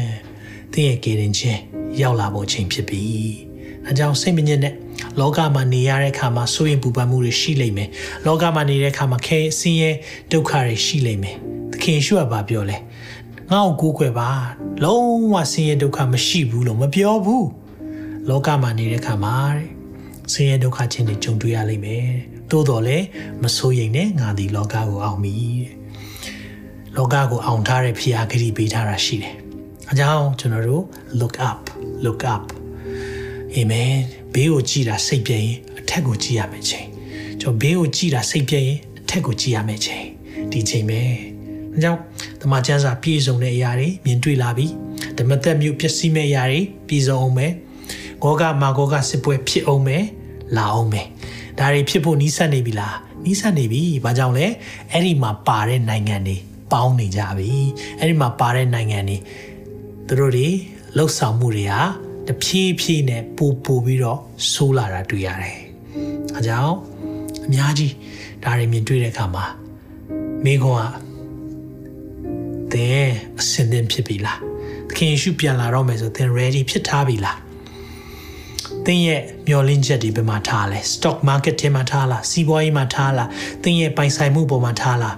[0.72, 1.60] သင်ရဲ့ကယ်တင်ခြင်း
[2.00, 3.04] ရောက်လာဖို့ချိန်ဖြစ်ပြီ။
[3.86, 4.74] အဲကြောင့်စိတ်မညစ်နဲ့
[5.20, 7.88] လောကမှာနေရတဲ့အခါမှာစိုးရင်ပူပန်မှုတွေရှိလိမ့်မယ်။
[8.26, 9.90] လောကမှာနေတဲ့အခါမှာခဲဆင်းရဲ
[10.32, 11.36] ဒုက္ခတွေရှိလိမ့်မယ်။
[11.72, 12.76] သခင်ရှုကဘာပြောလဲ။
[13.50, 14.30] ငါ့ကိုကိုးကွယ်ပါ။
[14.84, 17.44] လုံးဝဆင်းရဲဒုက္ခမရှိဘူးလို့မပြောဘူး။
[18.28, 19.66] လောကမှာနေတဲ့အခါမှာတဲ့
[20.32, 22.06] ဆင်းရဲဒုက္ခချင်းတွေကြုံတွေ့ရလိမ့်မယ်။
[22.50, 23.06] သို့တော်လည်း
[23.42, 25.72] မစိုးရိမ်နဲ့ငါဒီလောကကိုအောင်ပြီတဲ့။
[26.96, 29.34] လောကကိုအောင်ထားတဲ့ဖျားဂတိပေးထားတာရှိတယ်။
[29.90, 30.84] အကြောင်းကျွန်တော်တို့
[31.20, 31.60] look up
[32.04, 32.57] look up
[33.56, 33.96] amen
[34.32, 36.86] ဘေးကိုကြည့်တာစိတ်ပြည့်ရင်အထက်ကိုကြည့်ရမယ်ချိန်
[37.40, 40.04] ကျွန်တော်ဘေးကိုကြည့်တာစိတ်ပြည့်ရင်အထက်ကိုကြည့်ရမယ်ချိန်
[40.52, 41.00] ဒီချိန်ပဲ
[41.76, 42.00] အကြောင်း
[42.40, 44.66] တမန်ကျမ်းစာပြည့်စုံတဲ့အရာတွေမြင်တွေ့လာပြီ
[45.18, 47.52] ဓမ္မသက်မျိုးပျက်စီးမဲ့အရာတွေပြည့်စုံအောင်မယ်
[48.22, 50.04] ဂောကမာဂောကစစ်ပွဲဖြစ်အောင်မယ်
[50.56, 51.06] လာအောင်မယ်
[51.58, 54.46] ဒါတွေဖြစ်ဖို့နီးစပ်နေပြီလားနီးစပ်နေပြီဘာကြောင့်လဲ
[54.92, 56.36] အဲ့ဒီမှာပါတဲ့နိုင်ငံတွေ
[56.72, 57.50] ပေါင်းနေကြပြီ
[57.98, 59.16] အဲ့ဒီမှာပါတဲ့နိုင်ငံတွေ
[60.06, 60.48] သူတို့တွေ
[60.96, 61.80] လှုပ်ဆောင်မှုတွေဟာ
[62.28, 64.20] တဖြည်းဖြည်းနဲ့ပူပူပြီးတော့
[64.52, 65.58] ဆိုးလာတာတွေ့ရတယ်။
[66.36, 66.76] အဲကြောင့်
[67.46, 67.94] အများကြီး
[68.44, 69.44] ဒါတွေမြင်တွေ့တဲ့အခါမှာ
[70.44, 70.90] မိခွန်း
[72.72, 73.06] ကသင်
[73.38, 74.38] အစင်သင်ဖြစ်ပြီလား။
[74.88, 77.38] သခင်ယေရှုပြန်လာတော့မယ်ဆိုသင် ready ဖြစ်ထားပြီလား။
[78.86, 83.28] သင်ရဲ့မျောလင်းချက်တွေဘယ်မှာထားလဲ stock market ထဲမှာထားလားစီးပွားရေးမှာထားလား
[83.62, 85.16] သင်ရဲ့ပိုင်ဆိုင်မှုပေါ်မှာထားလား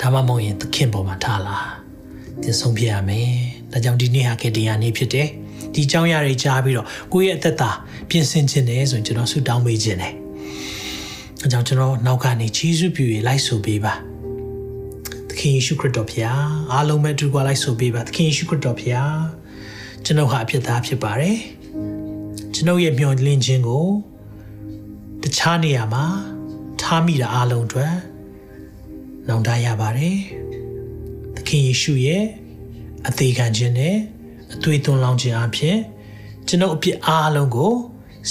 [0.00, 1.66] ဒါမှမဟုတ်ရင်သခင်ပေါ်မှာထားလား
[2.42, 5.28] သင်ဆုံးဖြတ်ရမယ် ။ဒါကြောင့်ဒီနေ့ဟာခေတ္တရာနေ့ဖြစ်တယ်။
[5.74, 7.70] ဒီအကြောင်းအရာတွေကြားပြီးတော့ကိုယ့်ရဲ့အသက်တာ
[8.08, 10.14] ပြင်ဆင်ခြင်းနဲ့ဆိုရင်ကျွန်တော်ဆုတောင်းပေးခြင်းနဲ့။
[11.42, 13.92] အဲကြောင့်ကျွန်တော်နောက်ကနေယေရှုပြုရလိုက်ဆိုပေးပါ။
[15.28, 16.28] သခင်ယေရှုခရစ်တော်ဖခင်
[16.72, 19.08] အားလုံးပဲတူကွာလိုက်ဆိုပေးပါ။သခင်ယေရှုခရစ်တော်ဖခင်
[20.04, 21.36] ကျွန်ုပ်ဟာအဖြစ်သားဖြစ်ပါတယ်။
[22.54, 23.86] ကျွန်ုပ်ရဲ့မျှော်လင့်ခြင်းကို
[25.22, 26.04] တခြားနေရာမှာ
[26.80, 27.94] ထားမိတာအားလုံးအတွက်
[29.28, 30.16] နောင်တရပါတယ်။
[31.36, 32.24] သခင်ယေရှုရဲ့
[33.08, 33.96] အသေးခံခြင်းနဲ့
[34.54, 35.78] အသွေးသွန်းလောင်းခြင်းအဖြစ်
[36.48, 37.72] ကျွန်ုပ်အပြစ်အားလုံးကို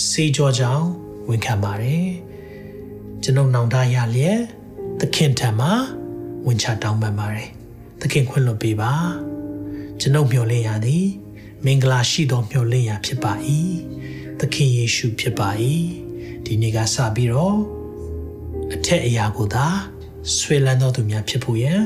[0.10, 0.88] စေကြောကြောင်း
[1.30, 2.10] ဝန်ခံပါတယ်
[3.24, 4.40] ကျွန်ုပ်နောင်တရလျက်
[5.00, 5.74] သခင်ထံမှာ
[6.46, 7.50] ဝန်ချတောင်းပန်ပါတယ်
[8.02, 8.94] သခင်ခွင့်လွှတ်ပေးပါ
[10.00, 11.06] ကျွန်ုပ်မျှော်လင့်ရသည်
[11.66, 13.34] မင်္ဂလာရှိသောမျှော်လင့်ရာဖြစ်ပါ၏
[14.40, 15.50] သခင်ယေရှုဖြစ်ပါ၏
[16.46, 17.58] ဒီနေ့ကစပြီးတော့
[18.74, 19.68] အထက်အရာကိုသာ
[20.38, 21.82] ဆွေလန်းတော်သူများဖြစ်ဖို့ရန်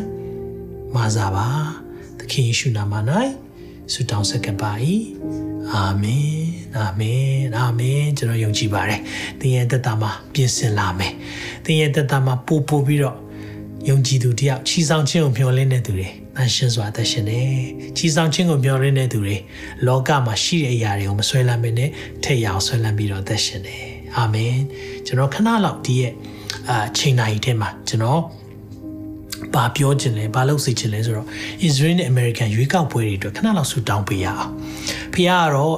[0.96, 1.50] မာစာပါ
[1.82, 1.83] သ
[2.32, 2.94] ခင်ယေရှုနာမ၌
[3.94, 4.72] ဆုတောင်းဆက်ကပ်ပါ၏
[5.74, 6.44] အာမင်
[6.78, 9.02] အာမင်အာမင်ကျွန်တော်ယုံကြည်ပါတယ်
[9.40, 11.14] သင်ရဲ့သက်တာမှာပြင်ဆင်လာမယ်
[11.66, 13.18] သင်ရဲ့သက်တာမှာပို့ပို့ပြီးတော့
[13.90, 16.08] ယုံကြည်သူတယောက်ချီဆောင်ခြင်းကိုမျှော်လင့်တဲ့သူတွေ
[16.38, 17.54] တန်ရှင်းစွာသက်ရှင်တယ်
[17.98, 19.38] ချီဆောင်ခြင်းကိုမျှော်လင့်တဲ့သူတွေ
[19.88, 21.90] လောကမှာရှိတဲ့အရာတွေကိုမဆွဲလန်းမနဲ့
[22.24, 23.84] ထက်ရအောင်ဆွဲလန်းပြီးတော့သက်ရှင်တယ်
[24.18, 24.56] အာမင်
[25.06, 26.14] ကျွန်တော်ခဏလောက်ဒီရဲ့
[26.70, 28.22] အာချိန်တိုင်းထဲမှာကျွန်တော်
[29.56, 31.28] ဘာပြောချင်လဲဘာလုပ်စီချင်လဲဆိုတော့
[31.68, 34.52] Israel နဲ့ American ရွေးကောက်ပွဲတွေအတွက်ခဏလောက်ဆူတောင်းပေးရအောင်
[35.14, 35.76] ဖခင်ကတော့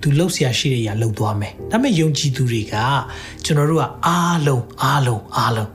[0.00, 2.74] သူလှုပ်ရှားရှိတဲ့အရာလှုပ်သွားမယ်ဒါပေမဲ့ယုံကြည်သူတွေက
[3.44, 5.70] ကျွန်တော်တို့ကအားလုံးအားလုံးအားလုံး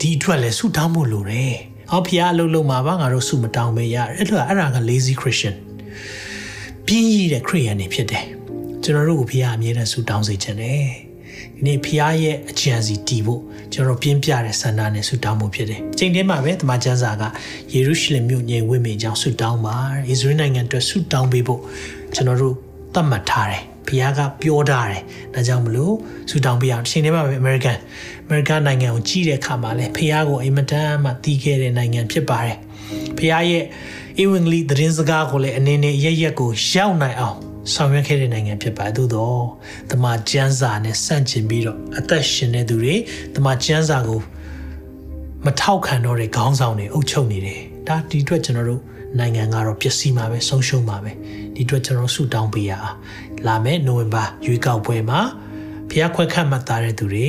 [0.00, 1.56] ဒီအတွက်လဲဆူတောင်းဖို့လိုတယ်
[1.90, 5.54] ဟောဖခင်အလုပ်လုပ်မှာပါငါတို့ဆူမတောင်းပဲရအဲ့တော့အဲ့ဒါက lazy Christian
[6.86, 8.26] ပြင်းရည်တဲ့ခရိယန်တွေဖြစ်တယ်
[8.82, 11.03] ကျွန်တော်တို့ကိုဖခင်အမြဲတမ်းဆူတောင်းစေချင်တယ်ဒီ
[11.64, 13.40] နေ့ဖခင်ရဲ့အကြံစီတည်ဖို့
[13.72, 17.22] ကျွန်တော်ပြင်းပြတဲ့ဆန္ဒနဲ့ဆုတောင်းမှုဖြစ်တယ်။ချိန်တည်းမှာပဲတမန်ကျမ်းစာက
[17.72, 19.76] ယေရုရှလင်မြို့ငြိမ်ဝိမ့်ကြောင်းဆုတောင်းပါ။
[20.08, 21.60] ဣသရေလနိုင်ငံအတွက်ဆုတောင်းပေးဖို့
[22.14, 22.54] ကျွန်တော်တို့
[22.94, 25.02] သတ်မှတ်ထားတယ်။ဖခင်ကပြောထားတယ်။
[25.34, 25.94] ဒါကြောင့်မလို့
[26.30, 27.78] ဆုတောင်းပေးအောင်ချိန်တည်းမှာပဲ American
[28.26, 32.56] American နိုင်ငံကိုကြီးတဲ့အခါမှာလဲဖခင်ကိုအင်မတန်မှတီးခဲ့တဲ့နိုင်ငံဖြစ်ပါတယ်။
[33.16, 33.64] ဖခင်ရဲ့
[34.22, 37.38] ဧဝံဂေလိသတင်းစကားကိုလည်းအနေနဲ့ရရက်ကိုရောက်နိုင်အောင်
[37.73, 39.41] ဆောင်ရွက်ခဲ့တဲ့နိုင်ငံဖြစ်ပါသို့တော့
[39.91, 42.95] တမန်ကျမ်းစာနဲ့ဆန့်ကျင်ပြီးတော့အသက်ရှင်တဲ့သူတွေ
[43.35, 44.21] တမန်ကျမ်းစာကို
[45.45, 48.81] မထောက်ခံတော့တဲ့ခေါင်းဆောင်တွေအုပ်ချုပ်နေတယ်ဒါဒီအတွက်ကျွန်တော်တို့
[49.19, 51.11] နိုင်ငံကတော့ပျက်စီးမှာပဲဆုံးရှုံးမှာပဲ
[51.55, 52.97] ဒီအတွက်ကျွန်တော်ဆုတောင်းပေးရအောင်
[53.47, 55.19] လာမယ့်နိုဝင်ဘာရွေးကောက်ပွဲမှာ
[55.89, 57.27] ဖျားခွက်ခတ်မှတ်သားတဲ့သူတွေ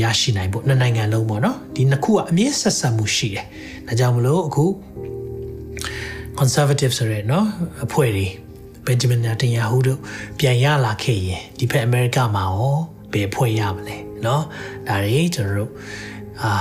[0.00, 3.46] ရရှိနိုင်ဖို့နှစ်နိုင်ငံလုံးပေါ့နော်ဒီနှစ်ခုကအမြင့်ဆက်ဆက်မှုရှိတယ်
[3.86, 4.64] ဒါကြောင့်မလို့အခု
[6.38, 7.44] conservative ဆိုရဲเนาะ
[7.84, 8.26] အဖွဲ့တွေ
[8.86, 9.98] ဘန်ဂျမင်နာတန်ယာဟူတို့
[10.38, 12.76] ပြန်ရလာခဲ့ရင်ဒီဘက်အမေရိကမှာရော
[13.12, 14.40] ဘယ်ဖွဲ့ရမလဲเนาะ
[14.88, 15.70] ဒါတွေကျွန်တော်တို့
[16.42, 16.52] အာ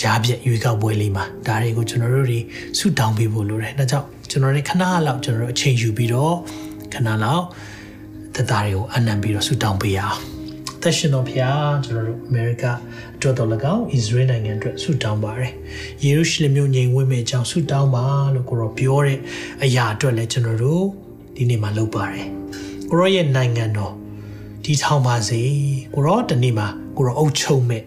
[0.00, 2.40] ကြားပြက်ရွေးကောက်ပွဲလေးမှာဒါတွေကိုကျွန်တော်တို့တွေ
[2.78, 6.34] ဆုတောင်းပေးဖို့လိုတယ်ဒါကြောင့်ကျွန် ကျွန်တော်လည်းခဏလောက်ကျွန်တော်တို့အချိန်ယူပြီးတော့
[6.92, 7.44] ခဏလောက်
[8.34, 10.18] သက်သားတွေကိုအနံပြီးတော့ဆူတောင်းပေးရအောင်
[10.82, 12.64] သက်ရှင်တော်ဖျားကျွန်တော်တို့အမေရိက
[13.16, 15.52] အတွက်တော်၎င်းဣသရေလနိုင်ငံအတွက်ဆူတောင်းပါတယ်
[16.04, 19.18] ယေရုရှလင်မြို့ငြိမ်ဝှက်မဲ့အကြောင်းဆူတောင်းပါလို့ကိုရောပြောတဲ့
[19.64, 20.84] အရာအတွက်လည်းကျွန်တော်တို့
[21.35, 22.27] ဒီနေ့မှာလုပ်ပါတယ်
[22.89, 23.93] ကိုရောရဲ့နိုင်ငံတော်
[24.63, 25.41] ဒီထောင်ပါစေ
[25.93, 26.67] ကိုရောတနေ့မှာ
[26.97, 27.83] ကိုရောအုပ်ချုပ်မဲ့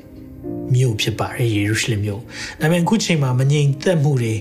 [0.74, 2.20] မြို့ဖြစ်ပါတယ်ယေရုရှလင်မြို့
[2.60, 4.34] ဒါပေမဲ့အခုချိန်မှာမငြိမ်သက်မှုတွေ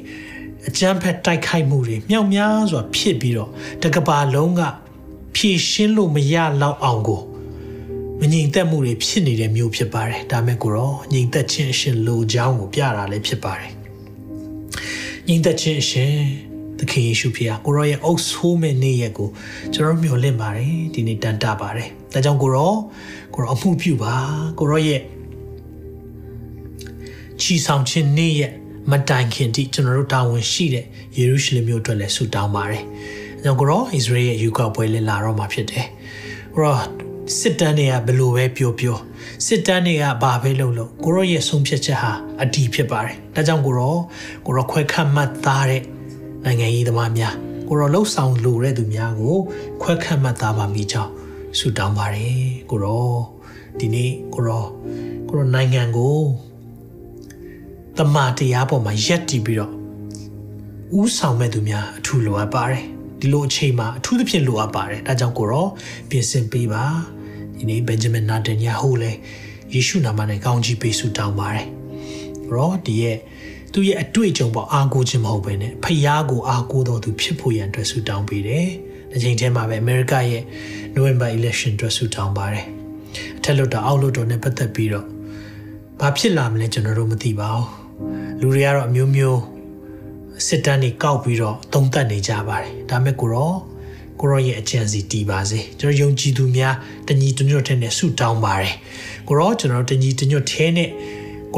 [0.67, 3.51] အကြမ်းဖက်တိုက်ခိုက်မှုတွေမြောက်များစွာဖြစ်ပြီးတော့
[3.83, 4.61] တကဘာလုံးက
[5.35, 7.21] ဖြည့်ရှင်းလို့မရလောက်အောင်ကို
[8.21, 13.71] မငြိမ်သက်မှုတွေဖြစ်နေတဲ့မျိုးဖြစ်ပါတယ်ဒါမဲ့ကိုရောငြိမ်သက်ခြင်းအရှင်လိုချောင်းကိုပြတာလည်းဖြစ်ပါတယ်
[15.27, 16.13] ငြိမ်သက်ခြင်းအရှင်
[16.79, 19.29] သခင်ယေရှုဖခင်ကိုရောရဲ့အုပ်ဆိုးမဲ့နေ့ရက်ကို
[19.73, 22.73] ကျွန်တော်မျှော်လင့်ပါတယ်ဒီနေ့တန်တာပါတယ်ဒါကြောင့်ကိုရော
[23.33, 24.15] ကိုရောအမှုပြုပါ
[24.59, 25.01] ကိုရောရဲ့
[27.41, 28.53] ချီဆောင်ခြင်းနေ့ရက်
[28.91, 30.85] မတိုင်ခင်တိကျွန်တော်တို့တာဝန်ရှိတဲ့
[31.17, 32.83] ယေရုရှလင်မြို့အတွက်လည်းဆုတောင်းပါတယ်။
[33.39, 35.85] အဲကြောင့်ကိုရောဣသရေလရဲ့ယူကပွဲလည်းလာတော့မှာဖြစ်တယ်။
[36.53, 36.77] ကိုရော
[37.39, 38.97] စစ်တမ်းတွေကဘယ်လိုပဲပြောပြော
[39.45, 42.11] စစ်တမ်းတွေကဘာပဲလုပ်လို့ကိုရောရဲ့ဆုံးဖြတ်ချက်ဟာ
[42.41, 43.95] အတီးဖြစ်ပါတယ်။ဒါကြောင့်ကိုရော
[44.45, 45.81] ကိုရောခွဲခတ်မှတ်သားတဲ့
[46.47, 47.35] နိုင်ငံရေးသမားများ
[47.67, 49.35] ကိုရောလှုပ်ဆောင်လိုတဲ့သူများကို
[49.81, 51.11] ခွဲခတ်မှတ်သားပါမိကြောင်း
[51.57, 53.15] ဆုတောင်းပါတယ်ကိုရော
[53.79, 54.65] ဒီနေ့ကိုရော
[55.27, 56.17] ကိုရောနိုင်ငံကို
[57.97, 59.73] တမန်တရားပေါ်မှာယက်တည်ပြီးတော့
[60.99, 62.83] ဥဆောင်မဲ့သူများအထူးလိုအပ်ပါတယ်
[63.19, 65.67] ဒီလိုအချိန်မှာအထူးသဖြင့်လိုအပ်ပါတယ်ဒါကြောင့်ကိုရော
[66.09, 66.85] ပြင်ဆင်ပေးပါ
[67.57, 69.17] ဒီနေ့ဘင်ဂျမင်နာတန်ယာဟုလည်း
[69.73, 71.67] ယေရှုနာမနဲ့ကောင်းချီးပေးဆုတောင်းပါတယ်
[72.51, 73.17] ရောဒီရဲ့
[73.79, 78.67] သူရဲ့အတွေ့အကြုံပေါ်အားကိုးခြင်းမဟုတ်ဘဲနဲ့ဖျားကိုအားကိုးတော်သူဖြစ်ဖို့ရန်အတွက်ဆုတောင်းပေးတယ်။
[79.11, 80.43] ဒီချိန်ထဲမှာပဲအမေရိကရဲ့
[80.95, 82.65] November election အတွက်ဆုတောင်းပါတယ်။
[83.37, 85.05] အထက်လွှတ်တော်အောက်လွှတ်တော်နဲ့ပတ်သက်ပြီးတော့
[85.99, 87.65] ဘာဖြစ်လာမလဲကျွန်တော်တို့မသိပါဘူး။
[88.39, 89.41] လူတွေကတော့အမျိုးမျိုး
[90.47, 93.53] စစ်တမ်းတွေကောက်ပြီးတော့တုံးတက်နေကြပါတယ်။ဒါမဲ့ကိုရော
[94.19, 96.75] ကိုရောရဲ့အကြံစီတီးပါစေကျွန်တော်ယုံကြည်သူများ
[97.07, 98.75] တညီတညွတ်တဲ့နဲ့ဆုတောင်းပါတယ်။
[99.27, 100.89] ကိုရောကျွန်တော်တညီတညွတ်သေးနဲ့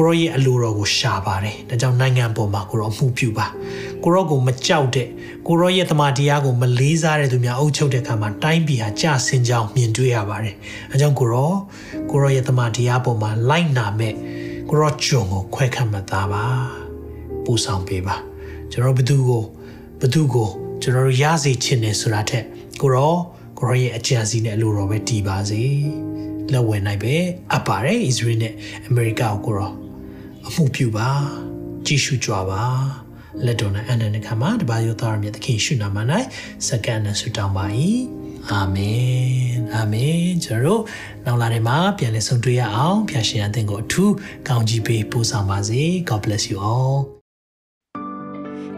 [0.02, 3.46] ကိုရောရဲ့အလိုတော်ကိုရှာပါတယ်။ဒါကြောင့်နိုင်ငံပေါ်မှာကိုရောမှုပြုပါ။
[4.02, 5.08] ကိုရောကိုမကြောက်တဲ့
[5.46, 10.54] ကိုရောရဲ့တမန်တရားကိုမလေးစားတဲ့သူများအုပ်ချုပ်တဲ့အခါမှာတိုင်းပြည်ဟာကြာဆင်းကြောင်းမြင်တွေ့ရပါတယ်။
[10.92, 11.52] အဲကြောင့်ကိုရော
[12.10, 14.14] ကိုရောရဲ့တမန်တရားပေါ်မှာလိုက်နာမဲ့
[14.68, 16.44] ကိုရောဂျုံကိုခွဲခတ်မှတ်သားပါ။
[17.44, 18.16] ပူဆောင်ပေးပါ။
[18.70, 19.44] ကျွန်တော်ဘသူကို
[20.00, 20.48] ဘသူကို
[20.82, 22.44] ကျွန်တော်ရစေချင်တယ်ဆိုတာထက်
[22.80, 23.14] ကိုရော
[23.58, 25.62] ကိုရောရဲ့အကြံစီနဲ့အလိုတော်ပဲတည်ပါစေ။
[26.52, 27.14] လက်ဝဲနိုင်ပဲ
[27.52, 28.54] အပ်ပါတယ်ဣသရေလနဲ့
[28.86, 29.79] အမေရိကကိုကိုရော
[30.46, 31.10] အမှုပြုပါ
[31.86, 32.64] ကြည့်ရှုကြပါ
[33.44, 35.98] လက်တော်နဲ့အနန္တခါမှာတပါးရောသားရမြတ်သခင်ရှုနာမ၌
[36.66, 37.66] စက္ကန့်နဲ့ဆုတောင်းပါ၏
[38.50, 40.82] အာမင်အာမင်ကျွန်တော်တို့
[41.26, 44.14] နောက်လာတဲ့မှာပြန်လည်ဆုံတွေ့ရအောင်ဖျာရှင်အသင်ကိုအထူး
[44.48, 46.96] ကောင်းကြီးပေးပို့ဆောင်ပါစေ God bless you all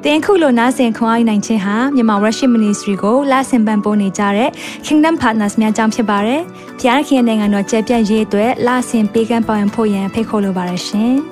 [0.04, 4.50] တင်ခုလိုနာဆင်ခွန်အားနိုင်ခြင်းဟာမြန်မာ Worship Ministry ကိုလာဆင်ပန်ပိုးနေကြတဲ့
[4.86, 6.40] Kingdom Partners များအကြောင်းဖြစ်ပါတယ်။
[6.80, 11.16] ဖျားခင်နိုင်ငံတော်ကျယ်ပြန့်ရေးအတွက်လာဆင်ပေးကမ်းပောင်းဖို့ရန်ဖိတ်ခေါ်လိုပါတယ်ရှင်။